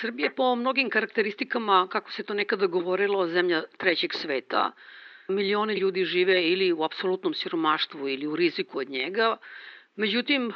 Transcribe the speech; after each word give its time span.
Srbije 0.00 0.30
po 0.30 0.54
mnogim 0.54 0.90
karakteristikama, 0.90 1.88
kako 1.90 2.12
se 2.12 2.22
to 2.22 2.34
nekada 2.34 2.66
govorilo, 2.66 3.26
zemlja 3.28 3.62
trećeg 3.78 4.14
sveta. 4.14 4.72
Milione 5.28 5.74
ljudi 5.74 6.04
žive 6.04 6.42
ili 6.48 6.72
u 6.72 6.82
apsolutnom 6.84 7.34
siromaštvu 7.34 8.08
ili 8.08 8.26
u 8.26 8.36
riziku 8.36 8.78
od 8.78 8.90
njega. 8.90 9.36
Međutim, 9.96 10.52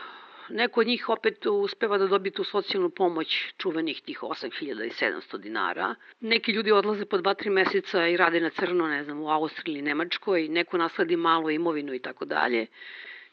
neko 0.49 0.81
od 0.81 0.87
njih 0.87 1.09
opet 1.09 1.47
uspeva 1.47 1.99
da 1.99 2.07
dobije 2.07 2.33
tu 2.33 2.45
socijalnu 2.45 2.91
pomoć 2.91 3.53
čuvenih 3.59 4.03
tih 4.03 4.23
8700 4.23 5.39
dinara. 5.39 5.95
Neki 6.21 6.53
ljudi 6.53 6.73
odlaze 6.73 7.05
po 7.05 7.19
2-3 7.19 7.51
meseca 7.51 8.07
i 8.09 8.17
rade 8.17 8.41
na 8.41 8.51
crno, 8.51 8.87
ne 8.87 9.05
znam, 9.05 9.21
u 9.21 9.31
Austriji 9.31 9.73
ili 9.73 9.83
Nemačkoj, 9.83 10.49
neko 10.49 10.79
nasladi 10.79 11.17
malo 11.17 11.51
imovinu 11.51 11.95
i 11.95 11.99
tako 11.99 12.25
dalje. 12.25 12.67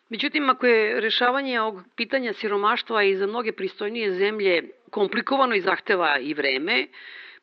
Međutim, 0.10 0.50
ako 0.50 0.68
je 0.68 1.02
rešavanje 1.02 1.62
ovog 1.62 1.84
pitanja 1.96 2.34
siromaštva 2.34 3.04
i 3.04 3.16
za 3.16 3.28
mnoge 3.28 3.52
pristojnije 3.52 4.12
zemlje 4.12 4.70
komplikovano 4.90 5.56
i 5.56 5.62
zahteva 5.62 6.20
i 6.20 6.34
vreme, 6.34 6.88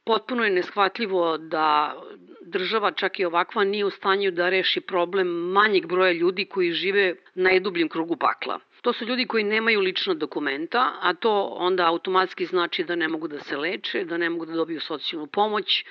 potpuno 0.05 0.45
je 0.45 0.51
neshvatljivo 0.51 1.39
da 1.39 1.95
država 2.41 2.91
čak 2.93 3.21
i 3.21 3.25
ovakva 3.25 3.65
nije 3.65 3.85
u 3.85 3.91
stanju 3.91 4.31
da 4.31 4.49
reši 4.49 4.81
problem 4.81 5.29
manjeg 5.29 5.87
broja 5.87 6.13
ljudi 6.13 6.45
koji 6.45 6.73
žive 6.73 7.15
na 7.35 7.51
najdubljem 7.51 7.89
krugu 7.89 8.17
pakla. 8.17 8.59
To 8.83 8.93
su 8.93 9.05
ljudi 9.05 9.27
koji 9.27 9.45
nemaju 9.45 9.81
lična 9.81 10.15
dokumenta, 10.15 10.93
a 11.01 11.15
to 11.15 11.43
onda 11.45 11.87
automatski 11.87 12.45
znači 12.45 12.85
da 12.85 12.97
ne 12.97 13.09
mogu 13.09 13.29
da 13.29 13.41
se 13.41 13.57
leče, 13.57 14.05
da 14.05 14.17
ne 14.17 14.31
mogu 14.31 14.47
da 14.47 14.53
dobiju 14.53 14.81
socijalnu 14.81 15.27
pomoć, 15.27 15.85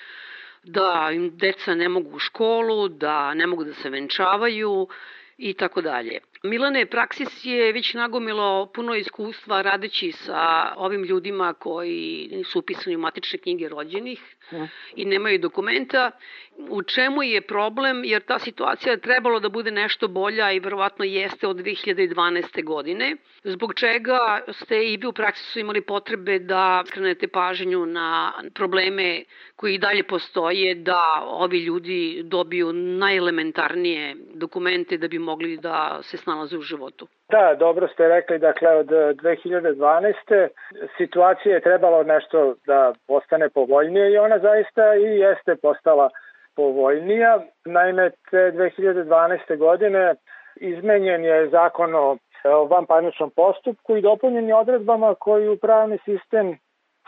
da 0.64 1.10
im 1.14 1.38
deca 1.38 1.76
ne 1.76 1.90
mogu 1.90 2.16
u 2.16 2.20
školu, 2.20 2.88
da 2.88 3.34
ne 3.34 3.48
mogu 3.48 3.64
da 3.64 3.74
se 3.74 3.90
venčavaju 3.90 4.88
i 5.38 5.54
tako 5.54 5.82
dalje. 5.82 6.20
Milane 6.46 6.86
Praksis 6.86 7.46
je 7.46 7.72
već 7.72 7.94
nagomilo 7.94 8.72
puno 8.76 8.96
iskustva 8.96 9.62
radeći 9.62 10.12
sa 10.12 10.74
ovim 10.78 11.04
ljudima 11.04 11.54
koji 11.54 12.30
su 12.52 12.60
upisani 12.60 12.96
u 12.96 13.00
matične 13.00 13.40
knjige 13.40 13.70
rođenih 13.70 14.36
ja. 14.52 14.68
i 14.96 15.06
nemaju 15.06 15.40
dokumenta. 15.40 16.12
U 16.70 16.84
čemu 16.84 17.24
je 17.24 17.42
problem? 17.42 18.04
Jer 18.04 18.22
ta 18.22 18.40
situacija 18.40 18.92
je 18.92 19.02
trebalo 19.02 19.40
da 19.40 19.50
bude 19.50 19.72
nešto 19.72 20.08
bolja 20.08 20.52
i 20.52 20.60
verovatno 20.60 21.06
jeste 21.06 21.48
od 21.48 21.58
2012. 21.58 22.64
godine. 22.64 23.16
Zbog 23.44 23.74
čega 23.74 24.42
ste 24.52 24.86
i 24.86 24.98
vi 24.98 25.08
u 25.08 25.14
Praksisu 25.14 25.60
imali 25.60 25.82
potrebe 25.82 26.40
da 26.40 26.84
skrenete 26.88 27.28
pažnju 27.28 27.86
na 27.86 28.34
probleme 28.54 29.24
koji 29.56 29.76
i 29.76 29.78
dalje 29.78 30.04
postoje, 30.04 30.76
da 30.76 31.24
ovi 31.26 31.60
ljudi 31.60 32.22
dobiju 32.24 32.74
najelementarnije 32.74 34.16
dokumente 34.34 34.98
da 34.98 35.08
bi 35.08 35.20
mogli 35.20 35.58
da 35.58 36.00
se 36.04 36.18
snađu 36.18 36.35
nalaze 36.36 36.58
u 36.58 36.62
životu. 36.62 37.08
Da, 37.30 37.56
dobro 37.60 37.88
ste 37.88 38.08
rekli, 38.08 38.40
dakle 38.40 38.70
od 38.70 38.88
2012. 38.88 40.48
situacija 40.98 41.56
je 41.56 41.62
trebalo 41.62 42.04
nešto 42.04 42.56
da 42.66 42.94
postane 43.08 43.50
povoljnije 43.50 44.12
i 44.12 44.18
ona 44.18 44.40
zaista 44.40 44.96
i 44.96 45.20
jeste 45.20 45.56
postala 45.56 46.10
povoljnija. 46.56 47.40
Naime, 47.66 48.10
te 48.30 48.52
2012. 48.56 49.58
godine 49.58 50.16
izmenjen 50.56 51.26
je 51.26 51.50
zakon 51.50 51.96
o 51.96 52.18
vanparničnom 52.70 53.30
postupku 53.30 53.98
i 53.98 54.02
dopunjen 54.02 54.48
je 54.48 54.56
odredbama 54.56 55.16
koji 55.16 55.50
u 55.50 55.58
pravni 55.58 55.98
sistem 56.06 56.58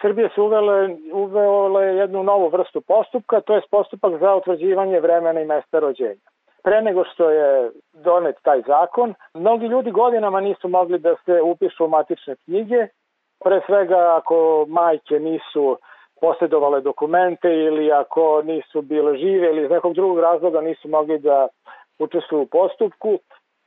Srbije 0.01 0.29
su 0.35 0.43
uvele, 0.43 0.89
uvele 1.13 1.85
jednu 1.85 2.23
novu 2.23 2.49
vrstu 2.49 2.81
postupka, 2.81 3.41
to 3.41 3.55
je 3.55 3.61
postupak 3.71 4.19
za 4.19 4.35
utvrđivanje 4.35 4.99
vremena 4.99 5.41
i 5.41 5.45
mesta 5.45 5.79
rođenja 5.79 6.36
pre 6.67 6.81
nego 6.81 7.03
što 7.03 7.29
je 7.29 7.71
donet 7.93 8.35
taj 8.43 8.61
zakon, 8.61 9.13
mnogi 9.33 9.65
ljudi 9.65 9.91
godinama 9.91 10.41
nisu 10.41 10.67
mogli 10.67 10.99
da 10.99 11.15
se 11.25 11.41
upišu 11.41 11.85
u 11.85 11.87
matične 11.87 12.35
knjige, 12.35 12.87
pre 13.43 13.61
svega 13.65 14.15
ako 14.17 14.65
majke 14.69 15.19
nisu 15.19 15.77
posjedovale 16.21 16.81
dokumente 16.81 17.49
ili 17.53 17.91
ako 17.91 18.41
nisu 18.41 18.81
bile 18.81 19.17
žive 19.17 19.47
ili 19.47 19.63
iz 19.63 19.69
nekog 19.69 19.93
drugog 19.93 20.19
razloga 20.19 20.61
nisu 20.61 20.87
mogli 20.89 21.19
da 21.19 21.47
učestvuju 21.99 22.41
u 22.41 22.45
postupku 22.45 23.19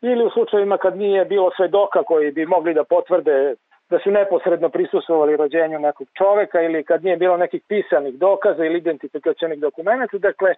ili 0.03 0.26
u 0.26 0.30
slučajima 0.30 0.78
kad 0.78 0.97
nije 0.97 1.24
bilo 1.24 1.50
svedoka 1.56 2.03
koji 2.03 2.32
bi 2.32 2.47
mogli 2.47 2.74
da 2.74 2.84
potvrde 2.84 3.54
da 3.91 3.98
su 3.98 4.10
neposredno 4.10 4.69
prisustovali 4.69 5.36
rođenju 5.36 5.78
nekog 5.78 6.08
čoveka 6.19 6.62
ili 6.62 6.84
kad 6.84 7.04
nije 7.04 7.16
bilo 7.16 7.36
nekih 7.36 7.62
pisanih 7.69 8.14
dokaza 8.19 8.64
ili 8.64 8.78
identifikacijonih 8.78 9.60
dokumenta. 9.60 10.19
Dakle, 10.19 10.54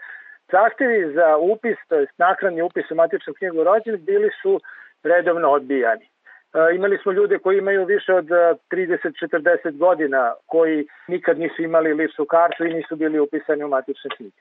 zahtevi 0.52 1.12
za 1.14 1.36
upis, 1.36 1.76
to 1.88 1.96
je 1.96 2.06
nakranni 2.18 2.62
upis 2.62 2.90
u 2.90 2.94
matičnu 2.94 3.34
knjigu 3.34 3.64
rođenih, 3.64 4.00
bili 4.00 4.30
su 4.42 4.60
redovno 5.02 5.50
odbijani. 5.50 6.04
E, 6.04 6.74
imali 6.74 6.98
smo 7.02 7.12
ljude 7.12 7.38
koji 7.38 7.58
imaju 7.58 7.84
više 7.84 8.14
od 8.14 8.26
30-40 8.70 9.68
e, 9.68 9.70
godina, 9.70 10.34
koji 10.46 10.86
nikad 11.08 11.38
nisu 11.38 11.62
imali 11.62 11.94
ličnu 11.94 12.24
kartu 12.24 12.64
i 12.64 12.74
nisu 12.74 12.96
bili 12.96 13.18
upisani 13.18 13.64
u 13.64 13.68
matične 13.68 14.10
knjige. 14.16 14.40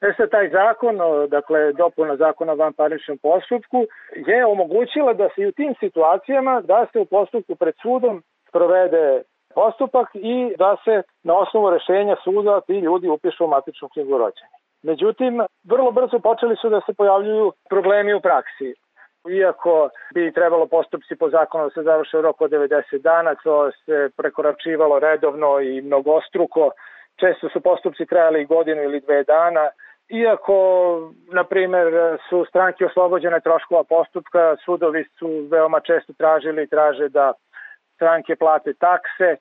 E 0.00 0.12
sad, 0.16 0.30
taj 0.30 0.48
zakon, 0.48 0.98
dakle, 1.28 1.72
dopuna 1.72 2.16
zakona 2.16 2.52
o 2.52 2.56
vanparničnom 2.56 3.18
postupku, 3.18 3.86
je 4.16 4.46
omogućila 4.46 5.12
da 5.12 5.28
se 5.34 5.42
i 5.42 5.46
u 5.46 5.52
tim 5.52 5.74
situacijama, 5.80 6.60
da 6.60 6.86
se 6.92 6.98
u 6.98 7.04
postupku 7.04 7.54
pred 7.54 7.74
sudom 7.82 8.22
provede 8.52 9.22
postupak 9.54 10.08
i 10.14 10.54
da 10.58 10.76
se 10.84 11.02
na 11.22 11.34
osnovu 11.38 11.70
rešenja 11.70 12.16
suda 12.24 12.60
ti 12.60 12.72
ljudi 12.72 13.08
upišu 13.08 13.44
u 13.44 13.48
matičnu 13.48 13.88
knjigu 13.88 14.18
rođenih. 14.18 14.55
Međutim, 14.82 15.42
vrlo 15.64 15.90
brzo 15.90 16.18
počeli 16.18 16.56
su 16.56 16.68
da 16.68 16.80
se 16.86 16.94
pojavljuju 16.94 17.52
problemi 17.68 18.14
u 18.14 18.20
praksi. 18.20 18.74
Iako 19.30 19.90
bi 20.14 20.32
trebalo 20.32 20.66
postupci 20.66 21.16
po 21.16 21.30
zakonu 21.30 21.64
da 21.64 21.70
se 21.70 21.82
završe 21.82 22.18
u 22.18 22.22
roku 22.22 22.44
od 22.44 22.50
90 22.50 22.98
dana, 22.98 23.34
to 23.34 23.70
se 23.70 24.10
prekoračivalo 24.16 24.98
redovno 24.98 25.60
i 25.60 25.82
mnogostruko. 25.82 26.70
Često 27.20 27.48
su 27.48 27.60
postupci 27.60 28.06
trajali 28.06 28.44
godinu 28.44 28.82
ili 28.82 29.00
dve 29.00 29.24
dana. 29.24 29.68
Iako, 30.08 30.56
na 31.32 31.44
primer, 31.44 31.86
su 32.28 32.44
stranke 32.48 32.86
oslobođene 32.86 33.40
troškova 33.40 33.84
postupka, 33.84 34.56
sudovi 34.64 35.04
su 35.18 35.28
veoma 35.50 35.80
često 35.80 36.12
tražili 36.12 36.62
i 36.62 36.66
traže 36.66 37.08
da 37.08 37.32
stranke 37.94 38.36
plate 38.36 38.74
takse. 38.74 39.36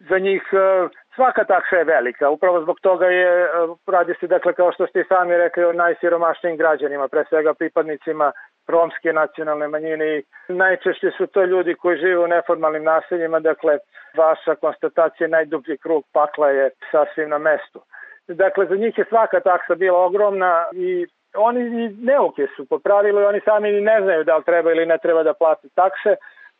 Za 0.00 0.18
njih 0.18 0.42
e, 0.52 0.88
svaka 1.14 1.44
taksa 1.44 1.76
je 1.76 1.84
velika, 1.84 2.30
upravo 2.30 2.62
zbog 2.62 2.80
toga 2.80 3.06
je, 3.06 3.42
e, 3.42 3.48
radi 3.86 4.14
se, 4.20 4.26
dakle, 4.26 4.52
kao 4.52 4.72
što 4.72 4.86
ste 4.86 5.00
i 5.00 5.04
sami 5.08 5.36
rekli, 5.36 5.64
o 5.64 5.72
najsiromašnijim 5.72 6.56
građanima, 6.56 7.08
pre 7.08 7.24
svega 7.28 7.54
pripadnicima 7.54 8.32
romske 8.66 9.12
nacionalne 9.12 9.68
manjine 9.68 10.18
i 10.18 10.22
najčešće 10.48 11.10
su 11.16 11.26
to 11.26 11.44
ljudi 11.44 11.74
koji 11.74 11.98
žive 11.98 12.18
u 12.18 12.26
neformalnim 12.26 12.84
naseljima, 12.84 13.40
dakle, 13.40 13.78
vaša 14.16 14.54
konstatacija 14.54 15.28
najdublji 15.28 15.78
krug 15.78 16.04
pakla 16.12 16.50
je 16.50 16.70
sasvim 16.90 17.28
na 17.28 17.38
mestu. 17.38 17.82
Dakle, 18.28 18.66
za 18.66 18.76
njih 18.76 18.98
je 18.98 19.04
svaka 19.08 19.40
taksa 19.40 19.74
bila 19.74 19.98
ogromna 19.98 20.64
i 20.72 21.06
oni 21.36 21.60
i 21.60 21.88
neuke 21.88 22.46
su 22.56 22.66
po 22.66 22.78
pravilu 22.78 23.20
i 23.20 23.24
oni 23.24 23.40
sami 23.44 23.80
ne 23.80 24.00
znaju 24.02 24.24
da 24.24 24.36
li 24.36 24.44
treba 24.44 24.72
ili 24.72 24.86
ne 24.86 24.98
treba 24.98 25.22
da 25.22 25.34
plati 25.34 25.68
takse, 25.74 26.16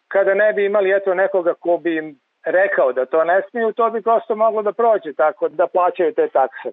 kada 0.08 0.34
ne 0.34 0.52
bi 0.52 0.64
imali 0.64 0.92
eto 0.92 1.14
nekoga 1.14 1.54
ko 1.54 1.76
bi 1.76 1.96
im 1.96 2.16
rekao 2.50 2.92
da 2.92 3.06
to 3.06 3.24
ne 3.24 3.42
smiju, 3.50 3.72
to 3.72 3.90
bi 3.90 4.02
prosto 4.02 4.34
moglo 4.34 4.62
da 4.62 4.72
prođe 4.72 5.12
tako 5.12 5.48
da 5.48 5.66
plaćaju 5.66 6.14
te 6.14 6.28
takse. 6.28 6.68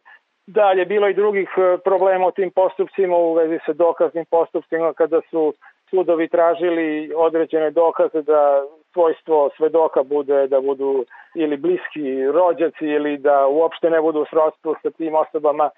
Dalje, 0.48 0.86
bilo 0.86 1.08
i 1.08 1.14
drugih 1.14 1.50
e, 1.58 1.78
problema 1.84 2.28
u 2.28 2.32
tim 2.32 2.52
postupcima 2.52 3.16
u 3.18 3.34
vezi 3.34 3.60
sa 3.66 3.74
dokaznim 3.74 4.26
postupcima 4.26 4.94
kada 4.94 5.22
su 5.30 5.54
sudovi 5.90 6.28
tražili 6.28 7.14
određene 7.16 7.72
dokaze 7.72 8.22
da 8.22 8.64
svojstvo 8.94 9.50
svedoka 9.58 10.04
bude 10.04 10.48
da 10.48 10.62
budu 10.62 11.06
ili 11.36 11.58
bliski 11.58 12.26
rođaci 12.34 12.86
ili 12.86 13.18
da 13.18 13.48
uopšte 13.48 13.90
ne 13.90 14.02
budu 14.02 14.22
u 14.22 14.26
srodstvu 14.26 14.76
sa 14.82 14.90
tim 14.92 15.16
osobama 15.16 15.70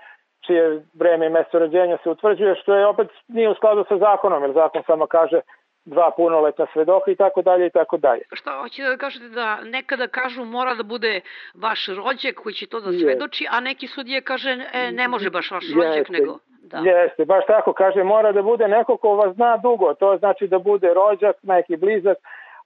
čije 0.46 0.82
vreme 0.94 1.26
i 1.26 1.30
mesto 1.30 1.60
rođenja 1.60 1.98
se 2.04 2.10
utvrđuje, 2.10 2.56
što 2.56 2.76
je 2.76 2.88
opet 2.88 3.08
nije 3.28 3.50
u 3.50 3.56
skladu 3.56 3.86
sa 3.90 3.98
zakonom, 3.98 4.44
jer 4.44 4.52
zakon 4.54 4.84
samo 4.88 5.08
kaže 5.08 5.40
dva 5.88 6.12
punoletna 6.18 6.66
svedoka 6.74 7.12
i 7.12 7.16
tako 7.16 7.42
dalje 7.42 7.66
i 7.68 7.70
tako 7.70 7.98
dalje. 7.98 8.22
Šta 8.32 8.52
hoćete 8.62 8.90
da 8.90 8.98
kažete 8.98 9.30
da 9.30 9.62
nekada 9.64 10.08
kažu 10.08 10.46
mora 10.46 10.76
da 10.76 10.84
bude 10.84 11.22
vaš 11.56 11.88
rođak 11.88 12.36
koji 12.36 12.54
će 12.54 12.66
to 12.68 12.80
da 12.80 12.92
svedoči, 12.92 13.48
a 13.52 13.60
neki 13.60 13.88
sudije 13.88 14.22
kaže 14.22 14.50
e, 14.74 14.92
ne 14.92 15.08
može 15.08 15.30
baš 15.30 15.52
vaš 15.52 15.66
rođak 15.76 15.96
Jeste. 15.96 16.14
nego... 16.14 16.38
Da. 16.62 16.78
Jeste, 16.78 17.26
baš 17.26 17.46
tako 17.48 17.74
kaže, 17.74 18.04
mora 18.04 18.32
da 18.32 18.42
bude 18.42 18.68
neko 18.68 18.98
ko 18.98 19.16
vas 19.16 19.36
zna 19.36 19.58
dugo, 19.58 19.94
to 19.94 20.18
znači 20.18 20.48
da 20.48 20.60
bude 20.60 20.94
rođak, 20.94 21.36
neki 21.44 21.78
blizak, 21.78 22.18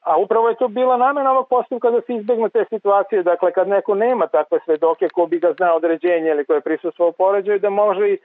a 0.02 0.18
upravo 0.18 0.50
je 0.50 0.56
to 0.56 0.68
bila 0.68 0.98
namena 0.98 1.32
ovog 1.32 1.48
postupka 1.50 1.92
da 1.92 2.02
se 2.02 2.14
izbegne 2.14 2.50
te 2.50 2.66
situacije, 2.70 3.24
dakle 3.24 3.52
kad 3.52 3.68
neko 3.68 3.96
nema 3.96 4.28
takve 4.28 4.60
svedoke 4.66 5.10
ko 5.10 5.26
bi 5.26 5.40
ga 5.40 5.54
zna 5.54 5.74
određenje 5.74 6.30
ili 6.30 6.46
koje 6.46 6.62
prisustvo 6.62 7.08
u 7.08 7.12
poređaju, 7.12 7.60
da 7.60 7.70
može 7.70 8.10
i 8.10 8.18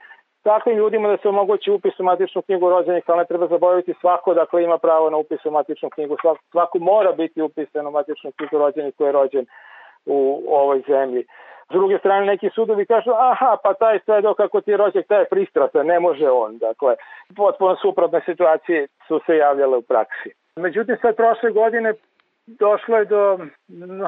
takvim 0.51 0.77
ljudima 0.77 1.09
da 1.09 1.17
se 1.17 1.29
omogući 1.29 1.71
upis 1.71 1.99
u 1.99 2.03
matičnu 2.03 2.41
knjigu 2.41 2.69
rođenih, 2.69 3.03
ali 3.07 3.17
ne 3.17 3.25
treba 3.25 3.47
zaboraviti 3.47 3.93
svako, 4.01 4.33
dakle 4.33 4.63
ima 4.63 4.77
pravo 4.77 5.09
na 5.09 5.17
upis 5.17 5.45
u 5.45 5.51
matičnu 5.51 5.89
knjigu, 5.89 6.17
svako, 6.21 6.41
svako 6.51 6.79
mora 6.79 7.11
biti 7.11 7.41
upisan 7.41 7.87
u 7.87 7.91
matičnu 7.91 8.31
knjigu 8.37 8.57
rođenih 8.57 8.93
koji 8.97 9.07
je 9.07 9.11
rođen 9.11 9.45
u 10.05 10.43
ovoj 10.47 10.81
zemlji. 10.87 11.23
S 11.69 11.73
druge 11.73 11.97
strane, 11.97 12.25
neki 12.25 12.49
sudovi 12.55 12.85
kažu, 12.85 13.11
aha, 13.11 13.57
pa 13.63 13.73
taj 13.73 13.99
svedok, 14.05 14.37
kako 14.37 14.61
ti 14.61 14.71
je 14.71 14.77
rođak, 14.77 15.07
taj 15.07 15.19
je 15.19 15.29
pristratan, 15.29 15.85
ne 15.85 15.99
može 15.99 16.29
on. 16.29 16.57
Dakle, 16.57 16.95
potpuno 17.35 17.75
suprotne 17.75 18.21
situacije 18.25 18.87
su 19.07 19.19
se 19.25 19.37
javljale 19.37 19.77
u 19.77 19.81
praksi. 19.81 20.29
Međutim, 20.55 20.97
sve 21.01 21.13
prošle 21.13 21.51
godine 21.51 21.93
došlo 22.47 22.97
je 22.97 23.05
do 23.05 23.39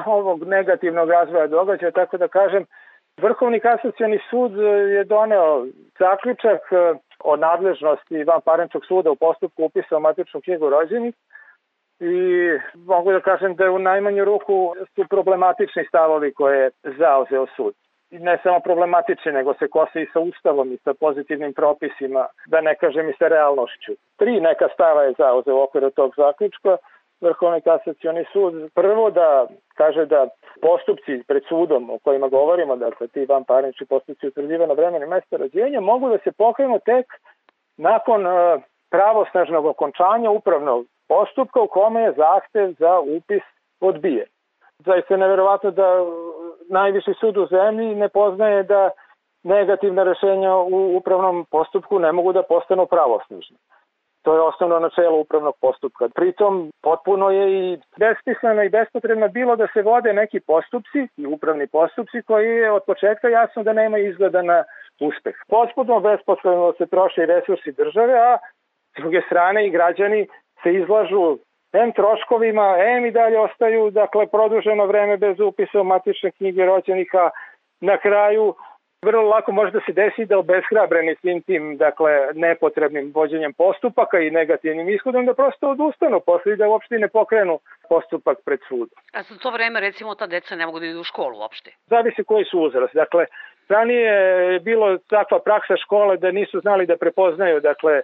novog 0.06 0.44
negativnog 0.44 1.10
razvoja 1.10 1.46
događaja, 1.46 1.90
tako 1.90 2.16
da 2.16 2.28
kažem, 2.28 2.64
Vrhovni 3.22 3.60
kasacioni 3.60 4.18
sud 4.30 4.56
je 4.94 5.04
doneo 5.04 5.66
zaključak 5.98 6.72
e, 6.72 6.94
o 7.24 7.36
nadležnosti 7.36 8.24
van 8.24 8.40
parenčnog 8.44 8.84
suda 8.86 9.10
u 9.10 9.16
postupku 9.16 9.64
upisa 9.64 9.96
u 9.96 10.00
matičnu 10.00 10.40
knjigu 10.40 10.70
rođenih 10.70 11.14
i 12.00 12.14
mogu 12.74 13.12
da 13.12 13.20
kažem 13.20 13.54
da 13.54 13.64
je 13.64 13.70
u 13.70 13.78
najmanju 13.78 14.24
ruku 14.24 14.74
su 14.94 15.04
problematični 15.10 15.84
stavovi 15.88 16.32
koje 16.34 16.62
je 16.62 16.70
zauzeo 16.98 17.46
sud. 17.56 17.74
I 18.10 18.18
ne 18.18 18.38
samo 18.42 18.60
problematični, 18.60 19.32
nego 19.32 19.54
se 19.54 19.68
kose 19.68 20.02
i 20.02 20.10
sa 20.12 20.20
ustavom 20.20 20.72
i 20.72 20.76
sa 20.84 20.94
pozitivnim 20.94 21.52
propisima, 21.52 22.26
da 22.46 22.60
ne 22.60 22.74
kažem 22.74 23.10
i 23.10 23.14
sa 23.18 23.28
realnošću. 23.28 23.92
Tri 24.16 24.40
neka 24.40 24.68
stava 24.74 25.02
je 25.02 25.14
zauzeo 25.18 25.56
u 25.56 25.62
okviru 25.62 25.90
tog 25.90 26.12
zaključka. 26.16 26.76
Vrhovni 27.20 27.60
kasacioni 27.60 28.24
sud 28.32 28.54
prvo 28.74 29.10
da 29.10 29.46
kaže 29.74 30.06
da 30.06 30.28
postupci 30.62 31.22
pred 31.28 31.42
sudom 31.48 31.90
o 31.90 31.98
kojima 31.98 32.28
govorimo, 32.28 32.76
dakle 32.76 33.08
ti 33.08 33.26
van 33.28 33.44
parnični 33.44 33.86
postupci 33.86 34.26
utvrđivano 34.26 34.74
vremena 34.74 35.04
i 35.04 35.08
mesta 35.08 35.36
rođenja, 35.36 35.80
mogu 35.80 36.08
da 36.08 36.18
se 36.18 36.32
pokrenu 36.32 36.78
tek 36.84 37.06
nakon 37.76 38.26
uh, 38.26 38.62
pravosnažnog 38.90 39.66
okončanja 39.66 40.30
upravnog 40.30 40.86
postupka 41.08 41.60
u 41.60 41.68
kome 41.68 42.02
je 42.02 42.12
zahtev 42.12 42.72
za 42.78 43.00
upis 43.00 43.42
odbijen. 43.80 44.28
Zaista 44.78 45.14
je 45.14 45.18
neverovatno 45.18 45.70
da 45.70 46.06
najviši 46.68 47.14
sud 47.20 47.36
u 47.36 47.46
zemlji 47.46 47.94
ne 47.94 48.08
poznaje 48.08 48.62
da 48.62 48.90
negativna 49.42 50.02
rešenja 50.02 50.56
u 50.56 50.96
upravnom 50.96 51.46
postupku 51.50 51.98
ne 51.98 52.12
mogu 52.12 52.32
da 52.32 52.42
postanu 52.42 52.86
pravosnižne. 52.86 53.56
To 54.22 54.34
je 54.34 54.40
osnovno 54.40 54.78
načelo 54.78 55.20
upravnog 55.20 55.54
postupka. 55.60 56.08
Pritom 56.14 56.72
potpuno 56.82 57.30
je 57.30 57.72
i 57.72 57.78
besmisleno 57.98 58.62
i 58.62 58.68
bespotrebno 58.68 59.28
bilo 59.28 59.56
da 59.56 59.66
se 59.72 59.82
vode 59.82 60.12
neki 60.12 60.40
postupci 60.40 61.08
i 61.16 61.26
upravni 61.26 61.66
postupci 61.66 62.22
koji 62.22 62.48
je 62.48 62.72
od 62.72 62.82
početka 62.86 63.28
jasno 63.28 63.62
da 63.62 63.72
nema 63.72 63.98
izgleda 63.98 64.42
na 64.42 64.64
uspeh. 65.00 65.34
Potpuno 65.48 66.00
bespotrebno 66.00 66.72
se 66.78 66.86
troše 66.86 67.22
i 67.22 67.26
resursi 67.26 67.72
države, 67.72 68.14
a 68.18 68.38
s 68.96 69.00
druge 69.00 69.20
strane 69.26 69.66
i 69.66 69.70
građani 69.70 70.28
se 70.62 70.74
izlažu 70.74 71.38
M 71.72 71.92
troškovima, 71.92 72.76
M 72.78 73.06
i 73.06 73.10
dalje 73.10 73.38
ostaju 73.38 73.90
dakle, 73.90 74.26
produženo 74.26 74.86
vreme 74.86 75.16
bez 75.16 75.40
upisa 75.40 75.80
u 75.80 75.84
matične 75.84 76.30
knjige 76.30 76.64
rođenih, 76.64 77.10
a 77.14 77.30
na 77.80 77.96
kraju 77.96 78.54
vrlo 79.02 79.22
lako 79.22 79.52
može 79.52 79.70
da 79.70 79.80
se 79.86 79.92
desi 79.92 80.24
da 80.24 80.38
obeshrabreni 80.38 81.16
svim 81.20 81.42
tim 81.42 81.76
dakle, 81.76 82.12
nepotrebnim 82.34 83.12
vođenjem 83.14 83.52
postupaka 83.52 84.18
i 84.18 84.30
negativnim 84.30 84.88
ishodom 84.88 85.26
da 85.26 85.34
prosto 85.34 85.70
odustanu 85.70 86.20
posle 86.20 86.52
i 86.52 86.56
da 86.56 86.68
uopšte 86.68 86.98
ne 86.98 87.08
pokrenu 87.08 87.58
postupak 87.88 88.38
pred 88.44 88.60
sudom. 88.68 88.98
A 89.12 89.22
za 89.22 89.34
to 89.42 89.50
vreme 89.50 89.80
recimo 89.80 90.14
ta 90.14 90.26
deca 90.26 90.56
ne 90.56 90.66
mogu 90.66 90.80
da 90.80 90.86
idu 90.86 91.00
u 91.00 91.04
školu 91.04 91.38
uopšte? 91.38 91.70
Zavisi 91.86 92.24
koji 92.24 92.44
su 92.44 92.60
uzrast. 92.60 92.94
Dakle, 92.94 93.26
ranije 93.68 94.12
je 94.52 94.60
bilo 94.60 94.98
takva 94.98 95.38
praksa 95.38 95.76
škole 95.76 96.16
da 96.16 96.30
nisu 96.30 96.60
znali 96.60 96.86
da 96.86 96.96
prepoznaju 96.96 97.60
dakle, 97.60 98.02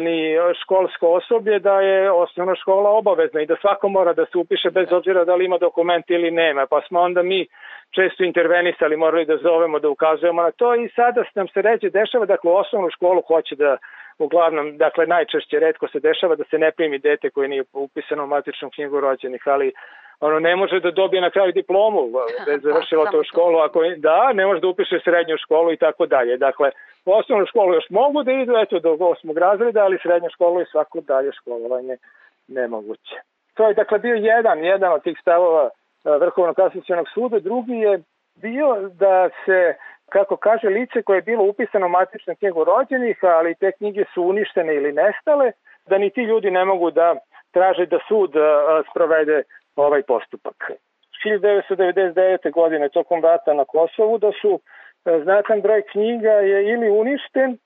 ni 0.00 0.36
školsko 0.62 1.08
osoblje 1.08 1.58
da 1.58 1.80
je 1.80 2.10
osnovna 2.10 2.54
škola 2.54 2.90
obavezna 2.90 3.40
i 3.40 3.46
da 3.46 3.56
svako 3.60 3.88
mora 3.88 4.12
da 4.12 4.26
se 4.26 4.38
upiše 4.38 4.70
bez 4.70 4.92
obzira 4.92 5.24
da 5.24 5.34
li 5.34 5.44
ima 5.44 5.58
dokument 5.58 6.10
ili 6.10 6.30
nema. 6.30 6.66
Pa 6.66 6.80
smo 6.88 7.00
onda 7.00 7.22
mi 7.22 7.46
često 7.90 8.24
intervenisali, 8.24 8.96
morali 8.96 9.24
da 9.26 9.36
zovemo, 9.36 9.78
da 9.78 9.88
ukazujemo 9.88 10.42
na 10.42 10.50
to 10.50 10.74
i 10.74 10.88
sada 10.88 11.24
nam 11.34 11.48
se 11.48 11.62
ređe 11.62 11.90
dešava, 11.90 12.26
dakle 12.26 12.50
osnovnu 12.52 12.90
školu 12.90 13.22
hoće 13.22 13.56
da 13.56 13.76
uglavnom, 14.18 14.76
dakle 14.76 15.06
najčešće 15.06 15.58
redko 15.58 15.88
se 15.88 16.00
dešava 16.00 16.36
da 16.36 16.44
se 16.44 16.58
ne 16.58 16.70
primi 16.70 16.98
dete 16.98 17.30
koje 17.30 17.48
nije 17.48 17.64
upisano 17.72 18.24
u 18.24 18.26
matičnu 18.26 18.70
knjigu 18.74 19.00
rođenih, 19.00 19.42
ali 19.44 19.72
ono 20.20 20.38
ne 20.38 20.56
može 20.56 20.80
da 20.80 20.90
dobije 20.90 21.20
na 21.20 21.30
kraju 21.30 21.52
diplomu 21.52 22.02
da 22.46 22.52
je 22.52 22.58
završilo 22.58 23.06
to 23.06 23.24
školu, 23.24 23.58
ako 23.58 23.80
da, 23.96 24.32
ne 24.32 24.46
može 24.46 24.60
da 24.60 24.68
upiše 24.68 24.98
srednju 25.04 25.36
školu 25.36 25.72
i 25.72 25.76
tako 25.76 26.06
dalje. 26.06 26.36
Dakle, 26.36 26.70
u 27.04 27.12
osnovnu 27.12 27.46
školu 27.46 27.74
još 27.74 27.90
mogu 27.90 28.22
da 28.22 28.32
idu 28.32 28.56
eto 28.56 28.78
do 28.78 28.96
osmog 29.00 29.38
razreda, 29.38 29.84
ali 29.84 29.98
srednju 30.02 30.28
školu 30.30 30.60
i 30.60 30.70
svako 30.72 31.00
dalje 31.00 31.32
školovanje 31.32 31.96
nemoguće. 32.48 33.16
To 33.54 33.68
je 33.68 33.74
dakle 33.74 33.98
bio 33.98 34.14
jedan, 34.14 34.64
jedan 34.64 34.92
od 34.92 35.02
tih 35.02 35.18
stavova 35.20 35.70
Vrhovnog 36.04 36.56
kasacijonog 36.56 37.06
suda, 37.14 37.38
drugi 37.38 37.72
je 37.72 38.02
bio 38.34 38.88
da 38.92 39.28
se 39.44 39.74
kako 40.08 40.36
kaže 40.36 40.68
lice 40.68 41.02
koje 41.02 41.16
je 41.16 41.22
bilo 41.22 41.44
upisano 41.44 41.86
u 41.86 41.88
matičnu 41.88 42.34
knjigu 42.36 42.64
rođenih, 42.64 43.18
ali 43.22 43.54
te 43.54 43.72
knjige 43.72 44.04
su 44.14 44.22
uništene 44.22 44.74
ili 44.74 44.92
nestale, 44.92 45.52
da 45.86 45.98
ni 45.98 46.10
ti 46.10 46.22
ljudi 46.22 46.50
ne 46.50 46.64
mogu 46.64 46.90
da 46.90 47.16
traže 47.52 47.86
da 47.86 47.98
sud 48.08 48.32
sprovede 48.90 49.42
ovaj 49.76 50.02
postupak. 50.02 50.70
1999. 51.24 52.52
godine 52.52 52.88
tokom 52.88 53.22
rata 53.22 53.54
na 53.54 53.64
Kosovu 53.64 54.18
da 54.18 54.30
su 54.40 54.60
e, 54.60 55.20
znatan 55.22 55.60
broj 55.60 55.82
knjiga 55.92 56.32
je 56.32 56.72
ili 56.72 56.90
uništen 56.90 57.58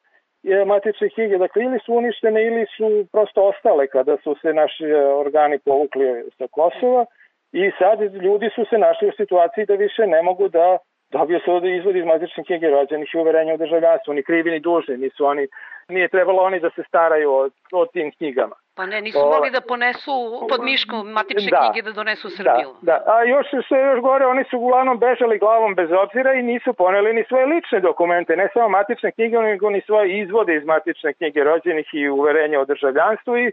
je 0.43 0.65
matične 0.65 1.09
knjige, 1.09 1.39
dakle 1.39 1.65
ili 1.65 1.79
su 1.85 1.95
uništene 1.95 2.47
ili 2.47 2.67
su 2.77 3.07
prosto 3.13 3.43
ostale 3.43 3.87
kada 3.87 4.17
su 4.25 4.37
se 4.43 4.53
naši 4.53 4.85
e, 4.85 5.07
organi 5.07 5.59
povukli 5.59 6.25
sa 6.39 6.47
Kosova 6.51 7.05
i 7.53 7.71
sad 7.79 8.01
ljudi 8.01 8.51
su 8.55 8.65
se 8.71 8.79
našli 8.79 9.09
u 9.09 9.17
situaciji 9.17 9.67
da 9.67 9.75
više 9.75 10.07
ne 10.07 10.23
mogu 10.23 10.49
da 10.49 10.79
dobio 11.11 11.39
se 11.45 11.51
ovde 11.51 11.77
izvod 11.77 11.97
iz 11.97 12.05
matične 12.05 12.45
knjige 12.45 12.69
rođenih 12.71 13.11
i 13.15 13.19
uverenja 13.19 13.55
u 13.55 13.63
državljanstvu, 13.65 14.15
ni 14.15 14.23
krivi 14.23 14.51
ni 14.51 14.61
dužni, 14.61 14.97
nisu 14.97 15.27
oni, 15.27 15.49
nije 15.89 16.09
trebalo 16.09 16.43
oni 16.43 16.61
da 16.61 16.71
se 16.71 16.83
staraju 16.89 17.31
o, 17.33 17.49
o 17.73 17.87
tim 17.87 18.13
knjigama. 18.17 18.57
Pa 18.77 18.87
ne, 18.87 19.01
nisu 19.01 19.19
o, 19.19 19.31
mogli 19.35 19.51
da 19.51 19.61
ponesu 19.61 20.15
pod 20.51 20.61
miškom 20.63 21.11
matične 21.11 21.51
da, 21.51 21.71
knjige 21.71 21.83
da 21.83 21.93
donesu 21.93 22.31
Srbiju. 22.31 22.71
Da, 22.83 22.93
da, 22.93 23.13
a 23.15 23.23
još 23.23 23.47
se 23.69 23.77
još 23.91 24.01
gore, 24.01 24.27
oni 24.27 24.45
su 24.51 24.59
uglavnom 24.59 24.99
bežali 24.99 25.39
glavom 25.39 25.75
bez 25.75 25.91
obzira 25.93 26.35
i 26.35 26.43
nisu 26.43 26.73
poneli 26.73 27.13
ni 27.13 27.25
svoje 27.29 27.47
lične 27.47 27.81
dokumente, 27.81 28.37
ne 28.37 28.49
samo 28.53 28.69
matične 28.69 29.13
knjige, 29.13 29.39
nego 29.39 29.71
ni 29.71 29.81
svoje 29.81 30.21
izvode 30.21 30.57
iz 30.57 30.65
matične 30.65 31.13
knjige 31.13 31.45
rođenih 31.45 31.87
i 31.93 32.09
uverenja 32.09 32.61
o 32.61 32.65
državljanstvu 32.65 33.39
i 33.39 33.53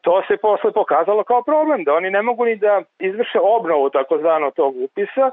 to 0.00 0.22
se 0.28 0.36
posle 0.36 0.72
pokazalo 0.72 1.24
kao 1.24 1.42
problem, 1.42 1.84
da 1.84 1.94
oni 1.94 2.10
ne 2.10 2.22
mogu 2.22 2.44
ni 2.44 2.56
da 2.56 2.82
izvrše 2.98 3.38
obnovu 3.42 3.90
takozvano 3.90 4.50
tog 4.50 4.74
upisa, 4.76 5.30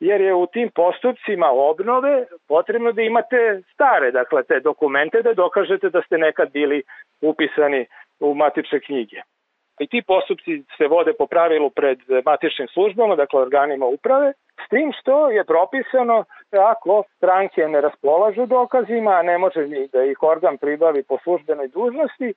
jer 0.00 0.20
je 0.20 0.34
u 0.34 0.46
tim 0.46 0.70
postupcima 0.74 1.50
obnove 1.50 2.24
potrebno 2.48 2.92
da 2.92 3.02
imate 3.02 3.62
stare, 3.72 4.10
dakle, 4.10 4.42
te 4.42 4.60
dokumente 4.60 5.22
da 5.22 5.34
dokažete 5.34 5.90
da 5.90 6.02
ste 6.02 6.18
nekad 6.18 6.52
bili 6.52 6.82
upisani 7.22 7.86
u 8.20 8.34
matične 8.34 8.80
knjige. 8.80 9.20
I 9.80 9.86
ti 9.86 10.02
postupci 10.06 10.62
se 10.76 10.86
vode 10.86 11.12
po 11.18 11.26
pravilu 11.26 11.70
pred 11.70 11.98
matičnim 12.24 12.68
službama, 12.68 13.16
dakle 13.16 13.40
organima 13.40 13.86
uprave, 13.86 14.32
s 14.66 14.68
tim 14.68 14.92
što 15.00 15.30
je 15.30 15.44
propisano 15.44 16.24
da 16.52 16.70
ako 16.70 17.02
stranke 17.16 17.68
ne 17.68 17.80
raspolažu 17.80 18.46
dokazima, 18.46 19.10
a 19.10 19.22
ne 19.22 19.38
može 19.38 19.66
ni 19.68 19.88
da 19.88 20.04
ih 20.04 20.22
organ 20.22 20.58
pribavi 20.58 21.02
po 21.02 21.18
službenoj 21.24 21.68
dužnosti, 21.68 22.34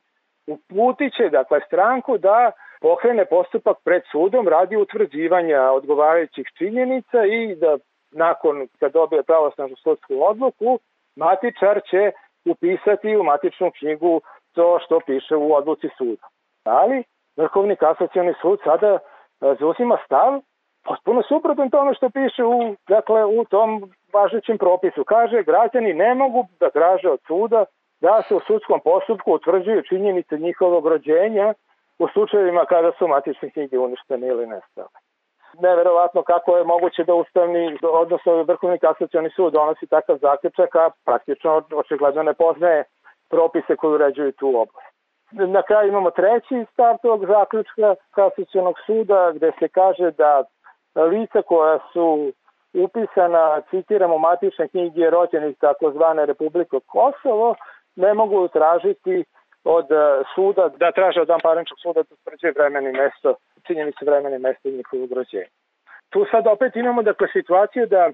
uputit 0.48 1.14
će 1.14 1.30
dakle, 1.30 1.60
stranku 1.68 2.18
da 2.18 2.52
pokrene 2.82 3.26
postupak 3.26 3.78
pred 3.84 4.02
sudom 4.12 4.48
radi 4.48 4.78
utvrđivanja 4.78 5.62
odgovarajućih 5.72 6.48
činjenica 6.58 7.26
i 7.26 7.56
da 7.56 7.78
nakon 8.12 8.68
kad 8.80 8.92
dobije 8.92 9.24
pravosnažnu 9.24 9.76
sudsku 9.76 10.14
odluku, 10.24 10.80
matičar 11.16 11.82
će 11.90 12.12
upisati 12.46 13.18
u 13.18 13.24
matičnu 13.24 13.72
knjigu 13.80 14.22
to 14.54 14.80
što 14.86 15.00
piše 15.06 15.36
u 15.36 15.54
odluci 15.56 15.88
suda. 15.98 16.28
Ali 16.64 17.04
Vrhovni 17.38 17.76
kasacioni 17.76 18.34
sud 18.42 18.60
sada 18.64 18.92
e, 18.94 19.00
zauzima 19.60 19.98
stav 20.06 20.42
potpuno 20.86 21.22
suprotan 21.24 21.70
tome 21.70 21.94
što 21.94 22.10
piše 22.10 22.44
u, 22.44 22.76
dakle, 22.88 23.26
u 23.26 23.46
tom 23.46 23.92
važećem 24.14 24.58
propisu. 24.58 25.04
Kaže, 25.04 25.44
građani 25.44 25.94
ne 25.94 26.16
mogu 26.16 26.46
da 26.60 26.70
traže 26.70 27.10
od 27.10 27.20
suda 27.28 27.66
da 28.02 28.22
se 28.28 28.36
u 28.36 28.40
sudskom 28.48 28.80
postupku 28.84 29.34
utvrđuju 29.34 29.82
činjenice 29.90 30.38
njihovog 30.38 30.88
rođenja 30.88 31.54
u 32.00 32.08
slučajevima 32.08 32.66
kada 32.66 32.92
su 32.98 33.08
matične 33.08 33.50
knjige 33.50 33.80
uništene 33.80 34.28
ili 34.28 34.48
nestale. 34.48 34.88
Neverovatno 35.60 36.24
kako 36.24 36.58
je 36.58 36.64
moguće 36.64 37.04
da 37.04 37.14
Ustavni, 37.14 37.78
odnosno 37.82 38.44
Vrhovni 38.44 38.80
kasacioni 38.80 39.30
sud 39.30 39.54
donosi 39.54 39.88
takav 39.88 40.18
zaključak, 40.18 40.76
a 40.76 40.90
praktično 41.06 41.62
očigledno 41.76 42.24
ne 42.24 42.34
poznaje 42.34 42.84
propise 43.30 43.76
koji 43.76 43.94
uređuju 43.94 44.32
tu 44.32 44.48
oblast. 44.48 44.98
Na 45.32 45.62
kraju 45.62 45.88
imamo 45.90 46.12
treći 46.12 46.66
stav 46.74 46.98
tog 47.02 47.26
zaključka 47.26 47.96
kasacijonog 48.12 48.76
suda 48.86 49.32
gde 49.32 49.52
se 49.60 49.68
kaže 49.68 50.12
da 50.12 50.44
lica 50.96 51.42
koja 51.42 51.80
su 51.94 52.32
upisana, 52.74 53.62
citiramo, 53.70 54.18
matične 54.18 54.68
knjige 54.68 55.10
rođenih 55.10 55.58
takozvane 55.58 56.26
Republike 56.26 56.78
Kosovo, 56.86 57.56
ne 57.96 58.14
mogu 58.14 58.48
tražiti 58.48 59.24
od 59.68 59.92
e, 59.92 59.96
suda 60.36 60.70
da 60.82 60.92
traže 60.92 61.22
od 61.22 61.30
vanparničnog 61.30 61.80
suda 61.80 62.02
da 62.04 62.14
utvrđuje 62.18 62.54
vremeni 62.58 62.92
mesto, 62.92 63.36
činjenice 63.68 64.06
vremeni 64.06 64.40
mesto 64.40 64.70
njihovog 64.70 65.12
rođenja. 65.12 65.52
Tu 66.10 66.26
sad 66.32 66.48
opet 66.48 66.76
imamo 66.76 67.02
dakle 67.04 67.28
situaciju 67.34 67.86
da 67.86 68.12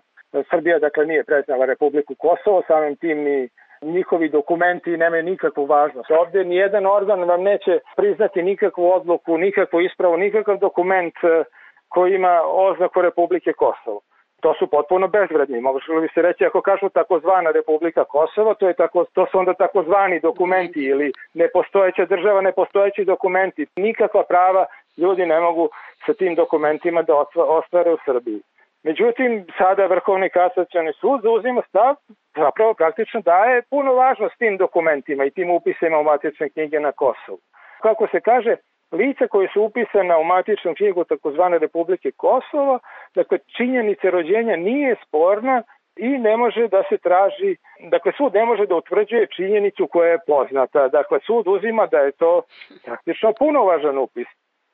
Srbija 0.50 0.80
dakle 0.80 1.06
nije 1.06 1.24
preznala 1.24 1.66
Republiku 1.66 2.16
Kosovo, 2.16 2.64
samim 2.68 2.96
tim 2.96 3.18
ni 3.24 3.50
njihovi 3.82 4.30
dokumenti 4.30 4.98
nemaju 4.98 5.24
nikakvu 5.24 5.66
važnost. 5.66 6.12
Ovde 6.12 6.44
nijedan 6.44 6.86
organ 6.86 7.24
vam 7.24 7.44
neće 7.44 7.80
priznati 7.96 8.44
nikakvu 8.44 8.92
odluku, 8.92 9.38
nikakvu 9.38 9.82
ispravu, 9.82 10.18
nikakav 10.18 10.58
dokument 10.58 11.14
e, 11.24 11.44
koji 11.90 12.16
ima 12.16 12.42
oznaku 12.46 13.02
Republike 13.02 13.54
Kosovo. 13.54 14.02
To 14.44 14.54
su 14.60 14.68
potpuno 14.68 15.08
bezvredni. 15.08 15.62
Može 15.62 15.94
li 15.94 16.10
se 16.14 16.22
reći 16.22 16.46
ako 16.46 16.62
kažu 16.62 16.90
takozvana 16.90 17.52
Republika 17.52 18.04
Kosovo, 18.04 18.54
to, 18.54 18.68
je 18.68 18.74
tako, 18.74 19.06
to 19.14 19.26
su 19.32 19.40
onda 19.40 19.54
takozvani 19.54 20.20
dokumenti 20.20 20.80
ili 20.80 21.12
nepostojeća 21.34 22.06
država, 22.06 22.42
nepostojeći 22.42 23.06
dokumenti. 23.06 23.66
Nikakva 23.76 24.24
prava 24.24 24.66
ljudi 24.98 25.26
ne 25.26 25.40
mogu 25.40 25.70
sa 26.06 26.14
tim 26.14 26.36
dokumentima 26.36 27.02
da 27.02 27.14
ostvare 27.36 27.94
u 27.94 27.98
Srbiji. 28.06 28.42
Međutim, 28.84 29.46
sada 29.58 29.86
Vrhovni 29.86 30.30
kasacioni 30.30 30.94
sud 30.94 31.22
zauzima 31.24 31.62
stav, 31.70 31.96
zapravo 32.36 32.74
praktično 32.74 33.22
daje 33.22 33.62
puno 33.70 33.94
važnost 33.94 34.36
tim 34.38 34.58
dokumentima 34.58 35.26
i 35.26 35.32
tim 35.32 35.50
upisima 35.52 36.00
u 36.00 36.04
matične 36.04 36.50
knjige 36.50 36.80
na 36.80 36.92
Kosovu. 36.92 37.40
Kako 37.82 38.08
se 38.08 38.20
kaže, 38.20 38.56
lica 38.94 39.28
koje 39.28 39.48
su 39.54 39.62
upisana 39.62 40.18
u 40.18 40.24
matičnu 40.24 40.74
knjigu 40.78 41.04
takozvane 41.04 41.58
Republike 41.60 42.12
Kosovo, 42.12 42.80
dakle 43.16 43.38
činjenice 43.58 44.12
rođenja 44.12 44.56
nije 44.56 44.96
sporna 45.08 45.64
i 45.96 46.08
ne 46.08 46.38
može 46.38 46.68
da 46.68 46.84
se 46.90 46.98
traži, 46.98 47.56
dakle 47.90 48.12
sud 48.18 48.34
ne 48.34 48.46
može 48.46 48.66
da 48.66 48.76
utvrđuje 48.76 49.28
činjenicu 49.36 49.88
koja 49.88 50.12
je 50.12 50.26
poznata. 50.28 50.88
Dakle, 50.88 51.20
sud 51.26 51.48
uzima 51.48 51.88
da 51.88 52.00
je 52.00 52.12
to 52.12 52.42
praktično 52.86 53.34
puno 53.40 53.64
važan 53.64 53.98
upis. 53.98 54.28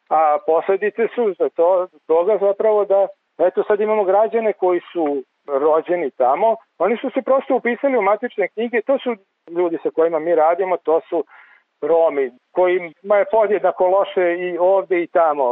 A 0.09 0.37
posledice 0.45 1.07
su 1.15 1.33
za 1.39 1.49
to, 1.49 1.87
toga 2.07 2.37
zapravo 2.37 2.85
da 2.85 3.07
Eto 3.39 3.63
sad 3.67 3.81
imamo 3.81 4.03
građane 4.03 4.53
koji 4.53 4.79
su 4.91 5.23
rođeni 5.47 6.11
tamo, 6.11 6.55
oni 6.77 6.97
su 6.97 7.09
se 7.09 7.21
prosto 7.21 7.55
upisali 7.55 7.97
u 7.97 8.01
matične 8.01 8.47
knjige, 8.47 8.81
to 8.81 8.97
su 8.99 9.15
ljudi 9.57 9.77
sa 9.83 9.89
kojima 9.89 10.19
mi 10.19 10.35
radimo, 10.35 10.77
to 10.77 11.01
su 11.09 11.23
Romi, 11.81 12.31
kojima 12.51 13.17
je 13.17 13.25
podjednako 13.31 13.87
loše 13.87 14.35
i 14.39 14.57
ovde 14.57 15.03
i 15.03 15.07
tamo. 15.07 15.43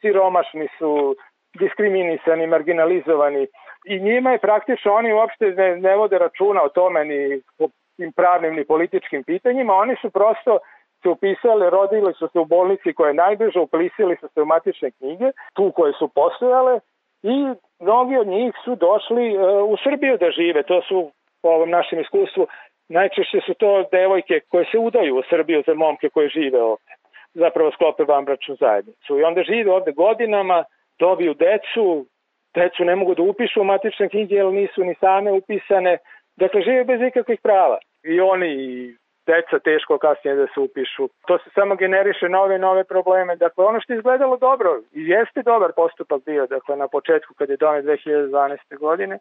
Siromašni 0.00 0.68
su, 0.78 1.16
diskriminisani, 1.58 2.46
marginalizovani 2.46 3.46
i 3.84 4.00
njima 4.00 4.30
je 4.30 4.38
praktično, 4.38 4.94
oni 4.94 5.12
uopšte 5.12 5.44
ne, 5.50 5.76
ne 5.76 5.96
vode 5.96 6.18
računa 6.18 6.62
o 6.62 6.68
tome 6.68 7.04
ni 7.04 7.40
po 7.58 7.68
tim 7.96 8.12
pravnim 8.12 8.54
ni 8.54 8.64
političkim 8.64 9.24
pitanjima, 9.24 9.74
oni 9.74 9.96
su 10.00 10.10
prosto 10.10 10.58
se 11.02 11.08
upisali, 11.08 11.70
rodili 11.70 12.14
su 12.14 12.28
se 12.32 12.38
u 12.38 12.44
bolnici 12.44 12.92
koja 12.92 13.08
je 13.08 13.14
najbliže, 13.14 13.60
upisali 13.60 14.16
su 14.20 14.28
se 14.34 14.42
u 14.42 14.46
matične 14.46 14.90
knjige, 14.90 15.30
tu 15.54 15.72
koje 15.76 15.92
su 15.92 16.08
postojale 16.08 16.80
i 17.22 17.36
mnogi 17.80 18.16
od 18.16 18.26
njih 18.26 18.54
su 18.64 18.74
došli 18.74 19.38
uh, 19.38 19.70
u 19.72 19.76
Srbiju 19.84 20.16
da 20.20 20.30
žive. 20.30 20.62
To 20.62 20.82
su 20.82 21.10
po 21.42 21.48
ovom 21.48 21.70
našem 21.70 22.00
iskustvu 22.00 22.46
najčešće 22.88 23.40
su 23.46 23.54
to 23.54 23.84
devojke 23.92 24.40
koje 24.48 24.64
se 24.64 24.78
udaju 24.78 25.16
u 25.16 25.22
Srbiju 25.30 25.62
za 25.66 25.74
momke 25.74 26.08
koje 26.08 26.28
žive 26.28 26.62
ovde. 26.62 26.92
Zapravo 27.34 27.70
sklope 27.70 28.04
vambračnu 28.04 28.56
zajednicu. 28.60 29.18
I 29.18 29.22
onda 29.22 29.42
žive 29.42 29.72
ovde 29.72 29.92
godinama, 29.92 30.64
dobiju 30.98 31.34
decu, 31.34 32.06
decu 32.54 32.84
ne 32.84 32.96
mogu 32.96 33.14
da 33.14 33.22
upišu 33.22 33.60
u 33.60 33.64
matične 33.64 34.08
knjige 34.08 34.34
jer 34.34 34.46
nisu 34.46 34.84
ni 34.84 34.94
same 34.94 35.32
upisane. 35.32 35.98
Dakle, 36.36 36.62
žive 36.62 36.84
bez 36.84 37.00
ikakvih 37.00 37.40
prava. 37.42 37.78
I 38.04 38.20
oni 38.20 38.48
i 38.48 38.96
deca 39.26 39.58
teško 39.58 39.98
kasnije 39.98 40.36
da 40.36 40.46
se 40.46 40.60
upišu. 40.60 41.08
To 41.26 41.38
se 41.38 41.50
samo 41.54 41.76
generiše 41.76 42.28
nove 42.28 42.58
nove 42.58 42.84
probleme. 42.84 43.36
Dakle, 43.36 43.64
ono 43.64 43.80
što 43.80 43.92
je 43.92 43.96
izgledalo 43.96 44.36
dobro 44.36 44.70
i 44.92 45.08
jeste 45.08 45.42
dobar 45.42 45.72
postupak 45.76 46.24
bio, 46.24 46.46
dakle, 46.46 46.76
na 46.76 46.88
početku 46.88 47.34
kad 47.34 47.50
je 47.50 47.56
donet 47.56 47.84
2012. 47.84 48.78
godine, 48.78 49.18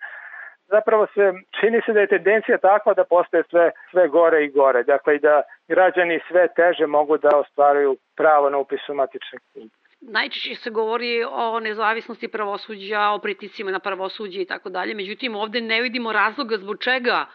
zapravo 0.67 1.07
se 1.13 1.33
čini 1.59 1.81
se 1.85 1.93
da 1.93 1.99
je 1.99 2.07
tendencija 2.07 2.57
takva 2.57 2.93
da 2.93 3.03
postaje 3.03 3.43
sve, 3.49 3.71
sve 3.91 4.07
gore 4.07 4.45
i 4.45 4.51
gore. 4.51 4.83
Dakle, 4.83 5.15
i 5.15 5.19
da 5.19 5.41
građani 5.67 6.19
sve 6.27 6.47
teže 6.55 6.87
mogu 6.87 7.17
da 7.17 7.37
ostvaruju 7.37 7.97
pravo 8.15 8.49
na 8.49 8.57
upisu 8.57 8.93
matične 8.93 9.39
knjige. 9.51 9.75
Najčešće 10.01 10.55
se 10.55 10.69
govori 10.69 11.23
o 11.31 11.59
nezavisnosti 11.59 12.27
pravosuđa, 12.27 13.09
o 13.09 13.19
priticima 13.19 13.71
na 13.71 13.79
pravosuđe 13.79 14.41
i 14.41 14.45
tako 14.45 14.69
dalje. 14.69 14.93
Međutim, 14.93 15.35
ovde 15.35 15.61
ne 15.61 15.81
vidimo 15.81 16.11
razloga 16.11 16.57
zbog 16.57 16.77
čega. 16.79 17.25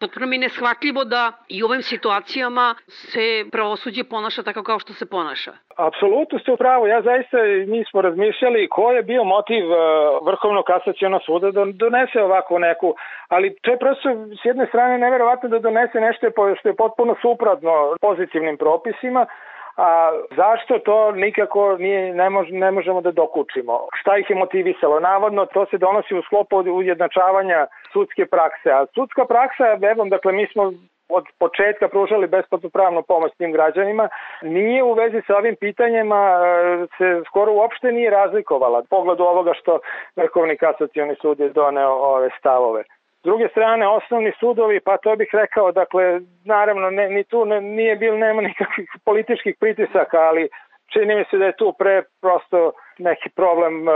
Potpuno 0.00 0.26
mi 0.26 0.38
neshvatljivo 0.38 1.04
da 1.04 1.32
i 1.48 1.62
u 1.62 1.66
ovim 1.66 1.82
situacijama 1.82 2.74
se 2.86 3.44
pravosuđe 3.52 4.04
ponaša 4.04 4.42
tako 4.42 4.62
kao 4.62 4.78
što 4.78 4.92
se 4.92 5.06
ponaša. 5.06 5.52
Apsolutno 5.76 6.38
ste 6.38 6.52
u 6.52 6.56
pravu. 6.56 6.86
Ja 6.86 7.02
zaista 7.02 7.36
nismo 7.66 8.00
razmišljali 8.02 8.68
ko 8.68 8.92
je 8.92 9.02
bio 9.02 9.24
motiv 9.24 9.64
e, 9.72 9.76
Vrhovnog 10.24 10.64
kasacijonog 10.64 11.22
suda 11.26 11.50
da 11.50 11.64
donese 11.64 12.22
ovako 12.22 12.58
neku, 12.58 12.94
ali 13.28 13.56
to 13.62 13.70
je 13.70 13.78
prosto 13.78 14.08
s 14.42 14.44
jedne 14.44 14.66
strane 14.66 14.98
neverovatno 14.98 15.48
da 15.48 15.58
donese 15.58 16.00
nešto 16.00 16.26
što 16.58 16.68
je 16.68 16.76
potpuno 16.76 17.16
suprotno 17.22 17.96
pozitivnim 18.00 18.56
propisima, 18.56 19.26
A 19.76 20.10
zašto 20.36 20.78
to 20.78 21.12
nikako 21.12 21.76
nije, 21.78 22.14
ne, 22.14 22.30
mož, 22.30 22.46
ne 22.50 22.70
možemo 22.70 23.00
da 23.00 23.10
dokučimo? 23.12 23.88
Šta 24.00 24.16
ih 24.16 24.30
je 24.30 24.36
motivisalo? 24.36 25.00
Navodno 25.00 25.46
to 25.46 25.66
se 25.66 25.78
donosi 25.78 26.14
u 26.14 26.22
sklopu 26.22 26.56
ujednačavanja 26.56 27.66
sudske 27.96 28.26
prakse. 28.26 28.68
A 28.72 28.86
sudska 28.94 29.24
praksa, 29.24 29.64
evo, 29.92 30.04
dakle, 30.04 30.32
mi 30.32 30.46
smo 30.52 30.72
od 31.08 31.24
početka 31.38 31.88
pružali 31.88 32.26
besplatnu 32.26 32.70
pravnu 32.70 33.02
pomoć 33.02 33.32
tim 33.38 33.52
građanima, 33.52 34.08
nije 34.42 34.82
u 34.82 34.92
vezi 34.92 35.22
sa 35.26 35.36
ovim 35.36 35.56
pitanjima 35.60 36.20
e, 36.34 36.40
se 36.98 37.22
skoro 37.28 37.52
uopšte 37.52 37.92
nije 37.92 38.10
razlikovala. 38.10 38.82
Pogledu 38.90 39.22
ovoga 39.24 39.52
što 39.60 39.78
Vrhovni 40.16 40.56
kasacioni 40.56 41.14
sud 41.22 41.40
je 41.40 41.48
doneo 41.48 41.92
ove 41.92 42.30
stavove 42.38 42.82
druge 43.28 43.48
strane, 43.48 43.88
osnovni 43.88 44.32
sudovi, 44.40 44.80
pa 44.80 44.96
to 44.96 45.16
bih 45.16 45.30
rekao, 45.32 45.72
dakle, 45.72 46.20
naravno, 46.44 46.90
ne, 46.90 47.08
ni 47.08 47.24
tu 47.24 47.44
ne, 47.44 47.60
nije 47.60 47.96
bil, 47.96 48.18
nema 48.18 48.42
nikakvih 48.42 48.88
političkih 49.04 49.54
pritisaka, 49.60 50.18
ali 50.18 50.48
čini 50.92 51.14
mi 51.14 51.24
se 51.30 51.36
da 51.38 51.44
je 51.44 51.56
tu 51.56 51.74
pre 51.78 52.02
prosto 52.20 52.72
neki 52.98 53.28
problem, 53.30 53.74
uh, 53.88 53.94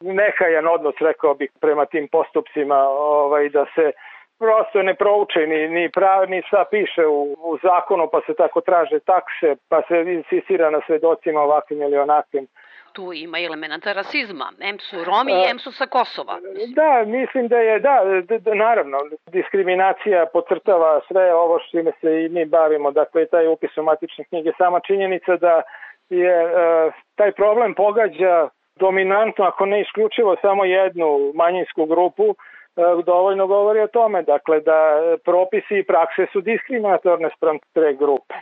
nehajan 0.00 0.66
odnos, 0.66 0.94
rekao 1.00 1.34
bih, 1.34 1.50
prema 1.60 1.86
tim 1.86 2.08
postupcima, 2.08 2.78
ovaj, 2.88 3.48
da 3.48 3.66
se 3.74 3.92
prosto 4.38 4.82
ne 4.82 4.94
prouče 4.94 5.46
ni, 5.46 5.68
ni, 5.68 5.90
prav, 5.90 6.30
ni 6.30 6.42
sva 6.50 6.64
piše 6.64 7.06
u, 7.06 7.36
u 7.38 7.58
zakonu, 7.62 8.08
pa 8.12 8.20
se 8.26 8.34
tako 8.34 8.60
traže 8.60 8.98
takse, 8.98 9.56
pa 9.68 9.82
se 9.88 10.12
insistira 10.12 10.70
na 10.70 10.80
svedocima 10.86 11.40
ovakvim 11.40 11.82
ili 11.82 11.98
onakvim 11.98 12.46
tu 12.92 13.12
ima 13.12 13.38
elementa 13.40 13.92
rasizma. 13.92 14.52
M 14.60 14.78
su 14.78 14.96
Romi 15.04 15.32
i 15.32 15.50
M 15.50 15.58
su 15.58 15.72
sa 15.72 15.86
Kosova. 15.86 16.36
Mislim. 16.36 16.72
Da, 16.74 17.04
mislim 17.06 17.48
da 17.48 17.58
je, 17.58 17.78
da, 17.78 18.02
da, 18.28 18.38
da, 18.38 18.54
naravno, 18.54 18.98
diskriminacija 19.26 20.26
pocrtava 20.32 21.00
sve 21.08 21.34
ovo 21.34 21.58
što 21.58 21.78
ime 21.78 21.92
se 22.00 22.24
i 22.24 22.28
mi 22.28 22.44
bavimo, 22.44 22.90
dakle, 22.90 23.26
taj 23.26 23.46
upis 23.46 23.76
u 23.76 23.82
matične 23.82 24.24
knjige. 24.24 24.52
Sama 24.58 24.80
činjenica 24.80 25.36
da 25.36 25.62
je 26.10 26.44
uh, 26.44 26.94
taj 27.14 27.32
problem 27.32 27.74
pogađa 27.74 28.48
dominantno, 28.80 29.44
ako 29.44 29.66
ne 29.66 29.80
isključivo, 29.80 30.36
samo 30.42 30.64
jednu 30.64 31.32
manjinsku 31.34 31.86
grupu, 31.86 32.24
uh, 32.24 33.04
dovoljno 33.04 33.46
govori 33.46 33.80
o 33.80 33.86
tome, 33.86 34.22
dakle, 34.22 34.60
da 34.60 34.78
propisi 35.24 35.78
i 35.78 35.86
prakse 35.86 36.26
su 36.32 36.40
diskriminatorne 36.40 37.30
sprem 37.36 37.58
tre 37.74 37.94
grupe. 37.94 38.34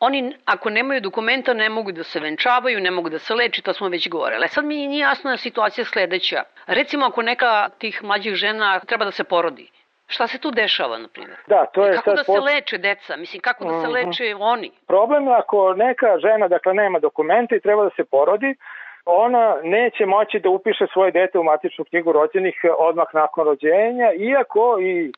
Oni, 0.00 0.36
ako 0.44 0.70
nemaju 0.70 1.00
dokumenta, 1.00 1.54
ne 1.54 1.68
mogu 1.68 1.92
da 1.92 2.02
se 2.02 2.20
venčavaju, 2.20 2.80
ne 2.80 2.90
mogu 2.90 3.08
da 3.08 3.18
se 3.18 3.34
leči, 3.34 3.62
to 3.62 3.72
smo 3.72 3.88
već 3.88 4.08
govorili. 4.08 4.48
Sad 4.48 4.64
mi 4.64 4.86
nije 4.86 5.00
jasna 5.00 5.36
situacija 5.36 5.84
sledeća. 5.84 6.42
Recimo, 6.66 7.06
ako 7.06 7.22
neka 7.22 7.68
tih 7.78 8.04
mlađih 8.04 8.34
žena 8.34 8.80
treba 8.80 9.04
da 9.04 9.10
se 9.10 9.24
porodi, 9.24 9.70
Šta 10.12 10.26
se 10.26 10.38
tu 10.38 10.50
dešava, 10.50 10.98
na 10.98 11.08
primjer? 11.08 11.38
Da, 11.46 11.66
to 11.66 11.84
je 11.84 11.92
kako 11.92 12.04
sad 12.04 12.16
da 12.16 12.24
se 12.24 12.40
leče 12.40 12.78
deca? 12.78 13.16
Mislim, 13.16 13.42
kako 13.42 13.64
da 13.64 13.80
se 13.80 13.86
mhm. 13.86 13.92
leče 13.92 14.34
oni? 14.40 14.70
Problem 14.86 15.26
je 15.26 15.34
ako 15.34 15.74
neka 15.74 16.18
žena, 16.18 16.48
dakle, 16.48 16.74
nema 16.74 16.98
dokumenta 16.98 17.56
i 17.56 17.60
treba 17.60 17.84
da 17.84 17.90
se 17.96 18.04
porodi, 18.04 18.54
ona 19.06 19.56
neće 19.62 20.06
moći 20.06 20.38
da 20.38 20.48
upiše 20.50 20.86
svoje 20.92 21.10
dete 21.10 21.38
u 21.38 21.44
matičnu 21.44 21.84
knjigu 21.84 22.12
rođenih 22.12 22.54
odmah 22.78 23.06
nakon 23.12 23.44
rođenja, 23.44 24.12
iako 24.12 24.78
i 24.80 25.12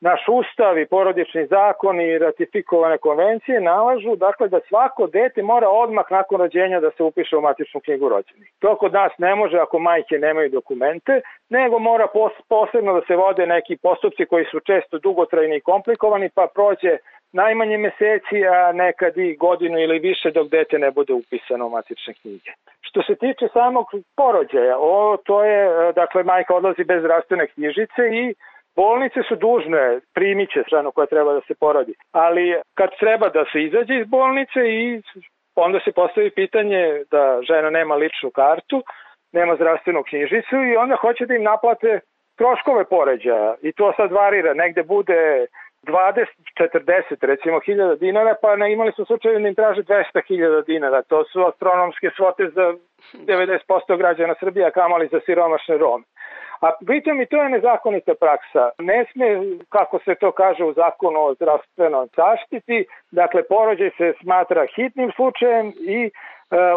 naš 0.00 0.20
ustav 0.28 0.78
i 0.78 0.86
porodični 0.86 1.46
zakon 1.46 2.00
i 2.00 2.18
ratifikovane 2.18 2.98
konvencije 2.98 3.60
nalažu 3.60 4.16
dakle 4.16 4.48
da 4.48 4.60
svako 4.68 5.06
dete 5.06 5.42
mora 5.42 5.68
odmah 5.68 6.04
nakon 6.10 6.40
rođenja 6.40 6.80
da 6.80 6.90
se 6.90 7.02
upiše 7.02 7.36
u 7.36 7.40
matičnu 7.40 7.80
knjigu 7.80 8.08
rođenih. 8.08 8.52
To 8.58 8.76
kod 8.76 8.92
nas 8.92 9.12
ne 9.18 9.34
može 9.34 9.58
ako 9.58 9.78
majke 9.78 10.18
nemaju 10.18 10.48
dokumente, 10.50 11.20
nego 11.48 11.78
mora 11.78 12.06
posebno 12.48 12.92
da 12.92 13.00
se 13.06 13.16
vode 13.16 13.46
neki 13.46 13.76
postupci 13.76 14.26
koji 14.26 14.44
su 14.44 14.60
često 14.60 14.98
dugotrajni 14.98 15.56
i 15.56 15.60
komplikovani, 15.60 16.30
pa 16.34 16.46
prođe 16.54 16.96
najmanje 17.32 17.78
meseci, 17.78 18.46
a 18.46 18.72
nekad 18.72 19.18
i 19.18 19.36
godinu 19.36 19.78
ili 19.78 19.98
više 19.98 20.30
dok 20.30 20.48
dete 20.48 20.78
ne 20.78 20.90
bude 20.90 21.12
upisano 21.12 21.66
u 21.66 21.70
matične 21.70 22.14
knjige. 22.14 22.50
Što 22.80 23.02
se 23.02 23.14
tiče 23.14 23.48
samog 23.52 23.86
porođaja, 24.16 24.76
o, 24.78 25.16
to 25.24 25.44
je, 25.44 25.92
dakle, 25.92 26.22
majka 26.22 26.54
odlazi 26.54 26.84
bez 26.84 27.00
zdravstvene 27.02 27.46
knjižice 27.46 28.02
i 28.12 28.34
Bolnice 28.76 29.20
su 29.28 29.36
dužne, 29.36 30.00
primit 30.14 30.50
će 30.52 30.62
ženu 30.70 30.92
koja 30.92 31.06
treba 31.06 31.32
da 31.32 31.40
se 31.40 31.54
porodi, 31.54 31.94
ali 32.12 32.60
kad 32.74 32.90
treba 33.00 33.28
da 33.28 33.44
se 33.52 33.62
izađe 33.62 33.94
iz 34.00 34.06
bolnice 34.06 34.60
i 34.78 35.02
onda 35.54 35.80
se 35.84 35.92
postavi 35.92 36.30
pitanje 36.30 37.04
da 37.10 37.40
žena 37.42 37.70
nema 37.70 37.94
ličnu 37.94 38.30
kartu, 38.30 38.82
nema 39.32 39.54
zdravstvenu 39.54 40.02
knjižicu 40.02 40.56
i 40.56 40.76
onda 40.76 40.96
hoće 40.96 41.26
da 41.26 41.34
im 41.34 41.42
naplate 41.42 42.00
troškove 42.36 42.84
poređaja. 42.84 43.54
I 43.62 43.72
to 43.72 43.92
sad 43.96 44.12
varira, 44.12 44.54
negde 44.54 44.82
bude 44.82 45.46
20, 45.82 46.26
40 46.58 47.26
recimo 47.26 47.60
hiljada 47.60 47.94
dinara, 47.94 48.34
pa 48.42 48.56
ne, 48.56 48.72
imali 48.72 48.92
su 48.92 49.04
slučaje 49.04 49.38
da 49.38 49.48
im 49.48 49.54
traže 49.54 49.82
200 49.82 50.26
hiljada 50.28 50.62
dinara. 50.62 51.02
To 51.02 51.24
su 51.24 51.46
astronomske 51.46 52.10
svote 52.16 52.48
za 52.48 52.74
90% 53.14 53.96
građana 53.96 54.34
Srbije, 54.40 54.70
kamali 54.70 55.08
za 55.12 55.20
siromašne 55.26 55.78
Rome. 55.78 56.04
A 56.60 56.72
pritom 56.86 57.20
i 57.20 57.26
to 57.26 57.42
je 57.42 57.48
nezakonita 57.48 58.14
praksa. 58.14 58.70
Ne 58.78 59.04
sme, 59.12 59.26
kako 59.68 59.98
se 59.98 60.14
to 60.14 60.32
kaže 60.32 60.64
u 60.64 60.72
zakonu 60.72 61.20
o 61.20 61.34
zdravstvenom 61.34 62.08
zaštiti, 62.16 62.84
dakle 63.10 63.42
porođaj 63.48 63.90
se 63.98 64.12
smatra 64.22 64.66
hitnim 64.76 65.10
slučajem 65.16 65.72
i 65.80 66.00
e, 66.04 66.10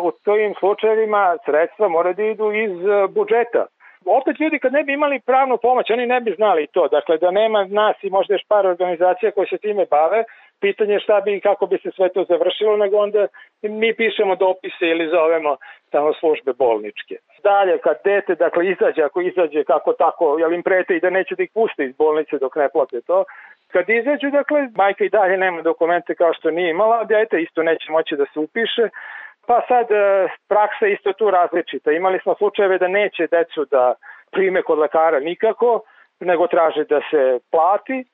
u 0.01 0.12
tojim 0.12 0.53
slučajevima 0.60 1.38
sredstva 1.45 1.88
mora 1.88 2.13
da 2.13 2.24
idu 2.24 2.51
iz 2.51 2.72
e, 2.72 3.07
budžeta 3.07 3.65
opet 4.05 4.39
ljudi 4.39 4.60
kad 4.60 4.74
ne 4.74 4.83
bi 4.83 4.93
imali 4.93 5.19
pravnu 5.19 5.57
pomoć, 5.57 5.89
oni 5.89 6.05
ne 6.05 6.22
bi 6.22 6.31
znali 6.31 6.67
to. 6.67 6.88
Dakle, 6.88 7.17
da 7.17 7.31
nema 7.31 7.65
nas 7.65 7.95
i 8.01 8.10
možda 8.10 8.33
još 8.33 8.45
par 8.48 8.65
organizacija 8.67 9.31
koje 9.31 9.48
se 9.48 9.57
time 9.57 9.86
bave, 9.86 10.24
pitanje 10.62 10.93
je 10.93 11.00
šta 11.00 11.22
bi 11.22 11.36
i 11.36 11.41
kako 11.41 11.65
bi 11.65 11.77
se 11.83 11.91
sve 11.95 12.10
to 12.10 12.24
završilo, 12.24 12.77
nego 12.77 12.98
onda 12.98 13.27
mi 13.62 13.93
pišemo 13.93 14.36
dopise 14.36 14.86
ili 14.93 15.10
zovemo 15.15 15.57
tamo 15.89 16.13
službe 16.19 16.51
bolničke. 16.53 17.15
Dalje, 17.43 17.77
kad 17.77 17.98
dete, 18.03 18.36
dakle, 18.36 18.62
izađe, 18.74 19.01
ako 19.03 19.22
izađe 19.22 19.63
kako 19.63 19.93
tako, 19.93 20.38
jel 20.39 20.53
im 20.53 20.63
prete 20.63 20.95
i 20.95 21.00
da 21.00 21.10
neće 21.10 21.36
da 21.36 21.43
ih 21.43 21.51
puste 21.53 21.81
iz 21.86 21.95
bolnice 21.98 22.38
dok 22.38 22.55
ne 22.55 22.69
plate 22.74 23.01
to, 23.01 23.24
kad 23.74 23.89
izađu, 23.89 24.29
dakle, 24.29 24.60
majka 24.75 25.03
i 25.03 25.10
dalje 25.10 25.38
nema 25.38 25.62
dokumente 25.62 26.15
kao 26.15 26.33
što 26.33 26.51
nije 26.51 26.69
imala, 26.69 27.03
dete 27.03 27.41
isto 27.41 27.63
neće 27.63 27.91
moći 27.91 28.15
da 28.15 28.25
se 28.33 28.39
upiše, 28.39 28.86
Pa 29.48 29.62
sad, 29.68 29.92
e, 29.92 30.28
praksa 30.48 30.88
isto 30.88 31.14
tu 31.14 31.32
različita. 31.32 31.92
Imali 31.92 32.20
smo 32.20 32.36
slučajeve 32.36 32.78
da 32.78 32.88
neće 32.88 33.28
decu 33.28 33.66
da 33.66 33.94
prime 34.32 34.62
kod 34.62 34.80
lekara 34.80 35.20
nikako, 35.20 35.82
nego 36.20 36.48
traže 36.48 36.84
da 36.84 37.00
se 37.12 37.40
plati, 37.52 38.06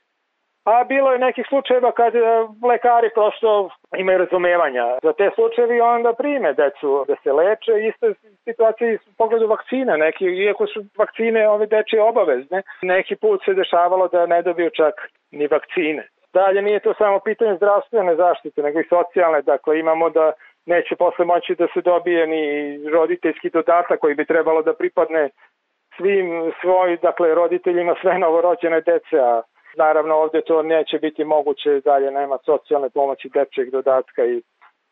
a 0.66 0.84
bilo 0.84 1.12
je 1.12 1.20
nekih 1.20 1.46
slučajeva 1.50 1.92
kad 1.92 2.16
e, 2.16 2.20
lekari 2.68 3.10
prosto 3.14 3.70
imaju 3.98 4.18
razumevanja 4.18 4.86
za 5.04 5.14
te 5.14 5.30
slučajevi 5.36 5.78
i 5.78 5.82
onda 5.82 6.14
prime 6.14 6.54
decu 6.54 7.06
da 7.08 7.16
se 7.24 7.32
leče. 7.34 7.72
Ista 7.90 8.08
situacija 8.44 8.94
u 8.94 9.14
pogledu 9.18 9.48
vakcina, 9.48 9.98
neki, 9.98 10.26
iako 10.26 10.68
su 10.68 10.84
vakcine 10.98 11.50
ove 11.50 11.66
deče 11.66 12.02
obavezne, 12.02 12.62
neki 12.82 13.16
put 13.16 13.46
se 13.46 13.54
dešavalo 13.54 14.08
da 14.08 14.26
ne 14.26 14.42
dobiju 14.42 14.70
čak 14.70 14.94
ni 15.32 15.48
vakcine. 15.48 16.08
Dalje 16.34 16.62
nije 16.62 16.80
to 16.80 16.94
samo 16.94 17.20
pitanje 17.20 17.56
zdravstvene 17.56 18.16
zaštite, 18.16 18.62
nego 18.62 18.80
i 18.80 18.90
socijalne, 18.90 19.42
dakle 19.42 19.80
imamo 19.80 20.10
da 20.10 20.32
neće 20.74 20.96
posle 20.96 21.26
moći 21.26 21.56
da 21.56 21.68
se 21.74 21.82
dobije 21.82 22.28
ni 22.28 22.44
roditeljski 22.90 23.50
dodatak 23.50 24.00
koji 24.00 24.16
bi 24.16 24.26
trebalo 24.26 24.62
da 24.62 24.74
pripadne 24.74 25.30
svim 25.98 26.28
svoj, 26.62 26.98
dakle, 26.98 27.36
roditeljima 27.36 27.96
sve 28.02 28.20
novorođene 28.20 28.82
dece, 28.82 29.18
a 29.32 29.42
naravno 29.78 30.16
ovde 30.16 30.42
to 30.42 30.62
neće 30.64 31.00
biti 31.00 31.24
moguće, 31.24 31.82
dalje 31.86 32.12
nema 32.12 32.38
socijalne 32.46 32.90
pomoći 32.90 33.30
dečeg 33.30 33.70
dodatka 33.70 34.26
i 34.26 34.42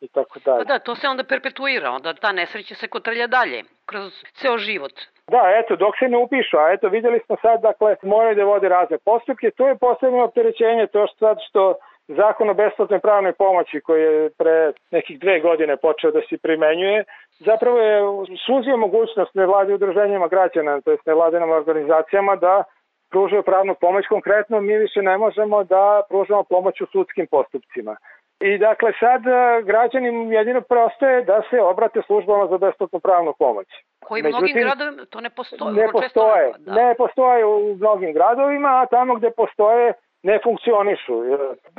i 0.02 0.08
tako 0.08 0.40
dalje. 0.46 0.64
Pa 0.66 0.74
da, 0.74 0.80
to 0.80 0.96
se 0.96 1.08
onda 1.08 1.24
perpetuira, 1.24 1.92
onda 1.92 2.14
ta 2.14 2.32
nesreća 2.32 2.76
se 2.76 2.88
kotrlja 2.88 3.28
dalje, 3.28 3.64
kroz 3.86 4.14
ceo 4.40 4.58
život. 4.58 4.92
Da, 5.28 5.44
eto, 5.60 5.76
dok 5.76 5.94
se 6.00 6.08
ne 6.08 6.18
upišu, 6.18 6.58
a 6.58 6.74
eto, 6.74 6.90
videli 6.90 7.20
smo 7.26 7.36
sad, 7.42 7.62
dakle, 7.62 7.96
moraju 8.02 8.36
da 8.36 8.44
vode 8.44 8.70
razne 8.70 8.98
postupke, 9.06 9.52
to 9.52 9.68
je 9.68 9.78
posebno 9.78 10.24
opterećenje, 10.24 10.88
to 10.88 11.08
što 11.08 11.18
sad 11.18 11.38
što 11.50 11.76
Zakon 12.08 12.50
o 12.50 12.54
besplatnoj 12.54 13.00
pravnoj 13.00 13.34
pomoći 13.34 13.82
koji 13.82 14.02
je 14.02 14.30
pre 14.38 14.72
nekih 14.92 15.20
dve 15.20 15.40
godine 15.40 15.78
počeo 15.78 16.12
da 16.12 16.22
se 16.30 16.38
primenjuje, 16.38 17.04
zapravo 17.40 17.80
je 17.80 18.02
suzio 18.46 18.78
mogućnost 18.78 19.36
nevladi 19.36 19.74
udruženjima 19.74 20.28
građana, 20.28 20.82
to 20.82 20.92
je 20.92 20.98
nevladinom 21.06 21.50
organizacijama 21.50 22.36
da 22.36 22.64
pružaju 23.10 23.44
pravnu 23.44 23.76
pomoć. 23.82 24.06
Konkretno 24.08 24.62
mi 24.62 24.78
više 24.78 25.02
ne 25.02 25.18
možemo 25.18 25.64
da 25.64 26.02
pružamo 26.10 26.44
pomoć 26.44 26.82
u 26.82 26.86
sudskim 26.86 27.28
postupcima. 27.28 27.96
I 28.40 28.58
dakle 28.58 28.92
sad 29.00 29.28
e, 29.28 29.62
građani 29.64 30.34
jedino 30.36 30.62
prostaje 30.62 31.24
da 31.24 31.42
se 31.50 31.62
obrate 31.62 32.02
službama 32.08 32.48
za 32.48 32.58
besplatnu 32.58 33.00
pravnu 33.00 33.34
pomoć. 33.40 33.68
Koji 34.06 34.24
Međutim, 34.24 34.44
mnogim 34.44 34.64
gradovima 34.64 35.06
to 35.06 35.22
ne 35.22 35.30
postoje. 35.30 35.74
Ne 35.74 35.88
postoje, 35.92 36.54
da. 36.58 36.74
ne 36.74 36.96
postoje 36.96 37.46
u 37.46 37.76
mnogim 37.76 38.14
gradovima, 38.14 38.70
a 38.70 38.86
tamo 38.86 39.16
gde 39.16 39.32
postoje 39.32 39.94
ne 40.30 40.40
funkcionišu. 40.44 41.16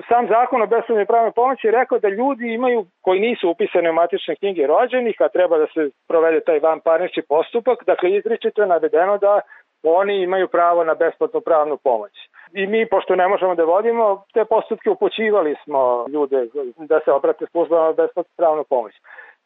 Sam 0.09 0.29
zakon 0.35 0.63
o 0.63 0.67
besplatnoj 0.67 1.07
pravnoj 1.07 1.33
pomoći 1.33 1.67
je 1.67 1.77
rekao 1.81 1.99
da 1.99 2.09
ljudi 2.09 2.47
imaju, 2.55 2.87
koji 3.05 3.21
nisu 3.21 3.51
upisani 3.51 3.89
u 3.91 3.93
matične 3.93 4.37
knjige 4.37 4.67
rođenih, 4.67 5.17
a 5.19 5.29
treba 5.29 5.59
da 5.59 5.67
se 5.75 5.91
provede 6.09 6.41
taj 6.41 6.59
van 6.59 6.81
parnični 6.81 7.23
postupak, 7.29 7.79
dakle 7.87 8.07
izričito 8.11 8.63
je 8.63 8.73
navedeno 8.75 9.19
da 9.19 9.41
oni 9.83 10.23
imaju 10.23 10.49
pravo 10.49 10.85
na 10.85 10.95
besplatnu 10.95 11.41
pravnu 11.41 11.77
pomoć. 11.77 12.13
I 12.53 12.67
mi, 12.67 12.87
pošto 12.87 13.17
ne 13.17 13.29
možemo 13.29 13.55
da 13.55 13.65
vodimo, 13.65 14.25
te 14.35 14.45
postupke 14.45 14.91
upoćivali 14.91 15.57
smo 15.65 16.07
ljude 16.13 16.47
da 16.77 17.01
se 17.05 17.13
obrate 17.13 17.47
službama 17.47 17.93
besplatnu 17.93 18.33
pravnu 18.37 18.65
pomoć. 18.69 18.95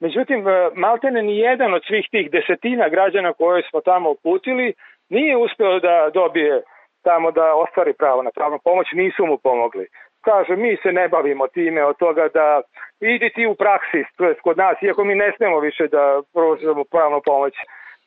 Međutim, 0.01 0.45
maltene 0.75 1.23
ni 1.23 1.39
jedan 1.39 1.75
od 1.75 1.83
svih 1.87 2.07
tih 2.11 2.31
desetina 2.31 2.89
građana 2.89 3.33
koje 3.33 3.63
smo 3.71 3.81
tamo 3.81 4.11
uputili 4.11 4.75
nije 5.09 5.37
uspeo 5.37 5.81
da 5.81 6.11
dobije 6.15 6.63
tamo 7.03 7.31
da 7.31 7.55
ostvari 7.55 7.93
pravo 7.93 8.23
na 8.23 8.31
pravnu 8.31 8.59
pomoć, 8.65 8.87
nisu 8.93 9.27
mu 9.27 9.39
pomogli. 9.39 9.87
Kaže, 10.21 10.57
mi 10.57 10.77
se 10.83 10.93
ne 10.93 11.09
bavimo 11.09 11.47
time 11.49 11.85
od 11.85 11.97
toga 11.97 12.29
da 12.29 12.63
idi 13.01 13.31
ti 13.35 13.47
u 13.47 13.55
praksi, 13.55 14.05
to 14.17 14.25
je 14.25 14.35
kod 14.35 14.57
nas, 14.59 14.83
iako 14.83 15.05
mi 15.05 15.15
ne 15.15 15.33
smemo 15.37 15.59
više 15.61 15.89
da 15.89 16.23
pružimo 16.35 16.85
pravnu 16.85 17.21
pomoć. 17.25 17.55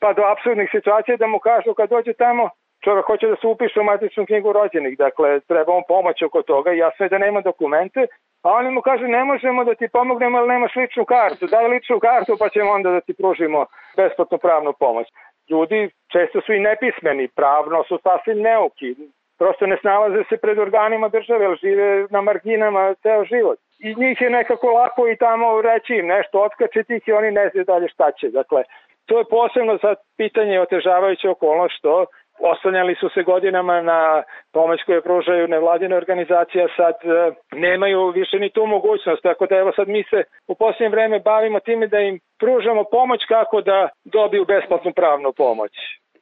Pa 0.02 0.14
do 0.14 0.24
absurdnih 0.24 0.70
situacija 0.72 1.18
da 1.18 1.28
mu 1.28 1.40
kažu 1.40 1.74
kad 1.74 1.90
dođe 1.90 2.14
tamo, 2.14 2.50
čovjek 2.84 3.06
hoće 3.06 3.28
da 3.28 3.36
se 3.36 3.48
upiše 3.48 3.80
u 3.80 3.84
matičnu 3.84 4.26
knjigu 4.26 4.54
rođenih, 4.54 4.98
dakle 4.98 5.40
treba 5.40 5.74
mu 5.74 5.82
pomoć 5.88 6.22
oko 6.22 6.42
toga, 6.42 6.72
jasno 6.72 7.06
je 7.06 7.10
da 7.10 7.18
nema 7.18 7.42
dokumente, 7.42 8.02
a 8.44 8.48
oni 8.60 8.70
mu 8.72 8.82
kažu 8.82 9.08
ne 9.08 9.24
možemo 9.24 9.64
da 9.64 9.76
ti 9.76 9.88
pomognemo, 9.94 10.38
ali 10.38 10.48
nemaš 10.48 10.76
ličnu 10.76 11.06
kartu, 11.06 11.48
daj 11.48 11.68
ličnu 11.68 12.00
kartu 12.00 12.38
pa 12.40 12.50
ćemo 12.50 12.72
onda 12.72 12.90
da 12.92 13.02
ti 13.02 13.14
pružimo 13.14 13.66
besplatnu 13.98 14.38
pravnu 14.38 14.74
pomoć 14.80 15.08
ljudi 15.50 15.90
često 16.12 16.42
su 16.42 16.54
i 16.54 16.60
nepismeni, 16.60 17.28
pravno 17.28 17.84
su 17.84 18.00
sasvim 18.04 18.40
neuki, 18.42 18.96
prosto 19.38 19.66
ne 19.66 19.78
snalaze 19.82 20.24
se 20.30 20.38
pred 20.38 20.60
organima 20.60 21.10
države, 21.10 21.46
ali 21.46 21.58
žive 21.62 22.08
na 22.10 22.22
marginama 22.22 22.94
ceo 23.02 23.26
život. 23.26 23.60
I 23.80 23.96
njih 23.96 24.22
je 24.22 24.30
nekako 24.30 24.68
lako 24.68 25.08
i 25.08 25.18
tamo 25.18 25.62
reći 25.62 25.94
im 25.96 26.08
nešto, 26.08 26.42
otkačiti 26.42 26.96
ih 26.96 27.08
i 27.08 27.12
oni 27.12 27.32
ne 27.32 27.50
znaju 27.50 27.66
dalje 27.66 27.88
šta 27.88 28.12
će. 28.12 28.30
Dakle, 28.30 28.64
to 29.06 29.20
je 29.20 29.26
posebno 29.30 29.78
sad 29.78 29.96
pitanje 30.18 30.62
otežavajuće 30.62 31.30
okolnost 31.30 31.76
što 31.78 32.06
oslanjali 32.40 32.96
su 32.96 33.10
se 33.10 33.24
godinama 33.24 33.82
na 33.82 34.24
pomoć 34.52 34.80
koje 34.86 35.02
pružaju 35.02 35.48
nevladine 35.48 35.96
organizacije, 35.98 36.64
a 36.64 36.68
sad 36.76 36.96
e, 37.04 37.32
nemaju 37.52 38.10
više 38.10 38.40
ni 38.40 38.50
tu 38.50 38.66
mogućnost. 38.66 39.24
Tako 39.24 39.46
da 39.46 39.56
evo 39.56 39.72
sad 39.76 39.88
mi 39.88 40.04
se 40.04 40.24
u 40.48 40.56
posljednje 40.56 40.90
vreme 40.90 41.20
bavimo 41.20 41.60
time 41.60 41.88
da 41.88 42.00
im 42.00 42.20
pružamo 42.40 42.84
pomoć 42.84 43.26
kako 43.28 43.62
da 43.62 43.90
dobiju 44.04 44.46
besplatnu 44.46 44.94
pravnu 44.94 45.34
pomoć. 45.34 45.72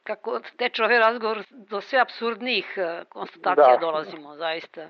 Kako 0.02 0.40
teče 0.58 0.84
ovaj 0.84 0.98
razgovor 0.98 1.38
do 1.50 1.80
sve 1.80 1.98
absurdnih 2.00 2.74
e, 2.76 3.04
konstatacija 3.08 3.76
da. 3.76 3.86
dolazimo, 3.86 4.34
zaista. 4.36 4.88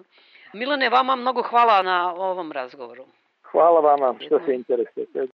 Milane, 0.53 0.89
vama 0.89 1.17
mnogo 1.17 1.43
hvala 1.43 1.83
na 1.83 2.15
ovom 2.15 2.53
razgovoru. 2.53 3.05
Hvala 3.43 3.81
vama 3.81 4.15
što 4.27 4.39
se 4.39 4.55
interesujete. 4.55 5.27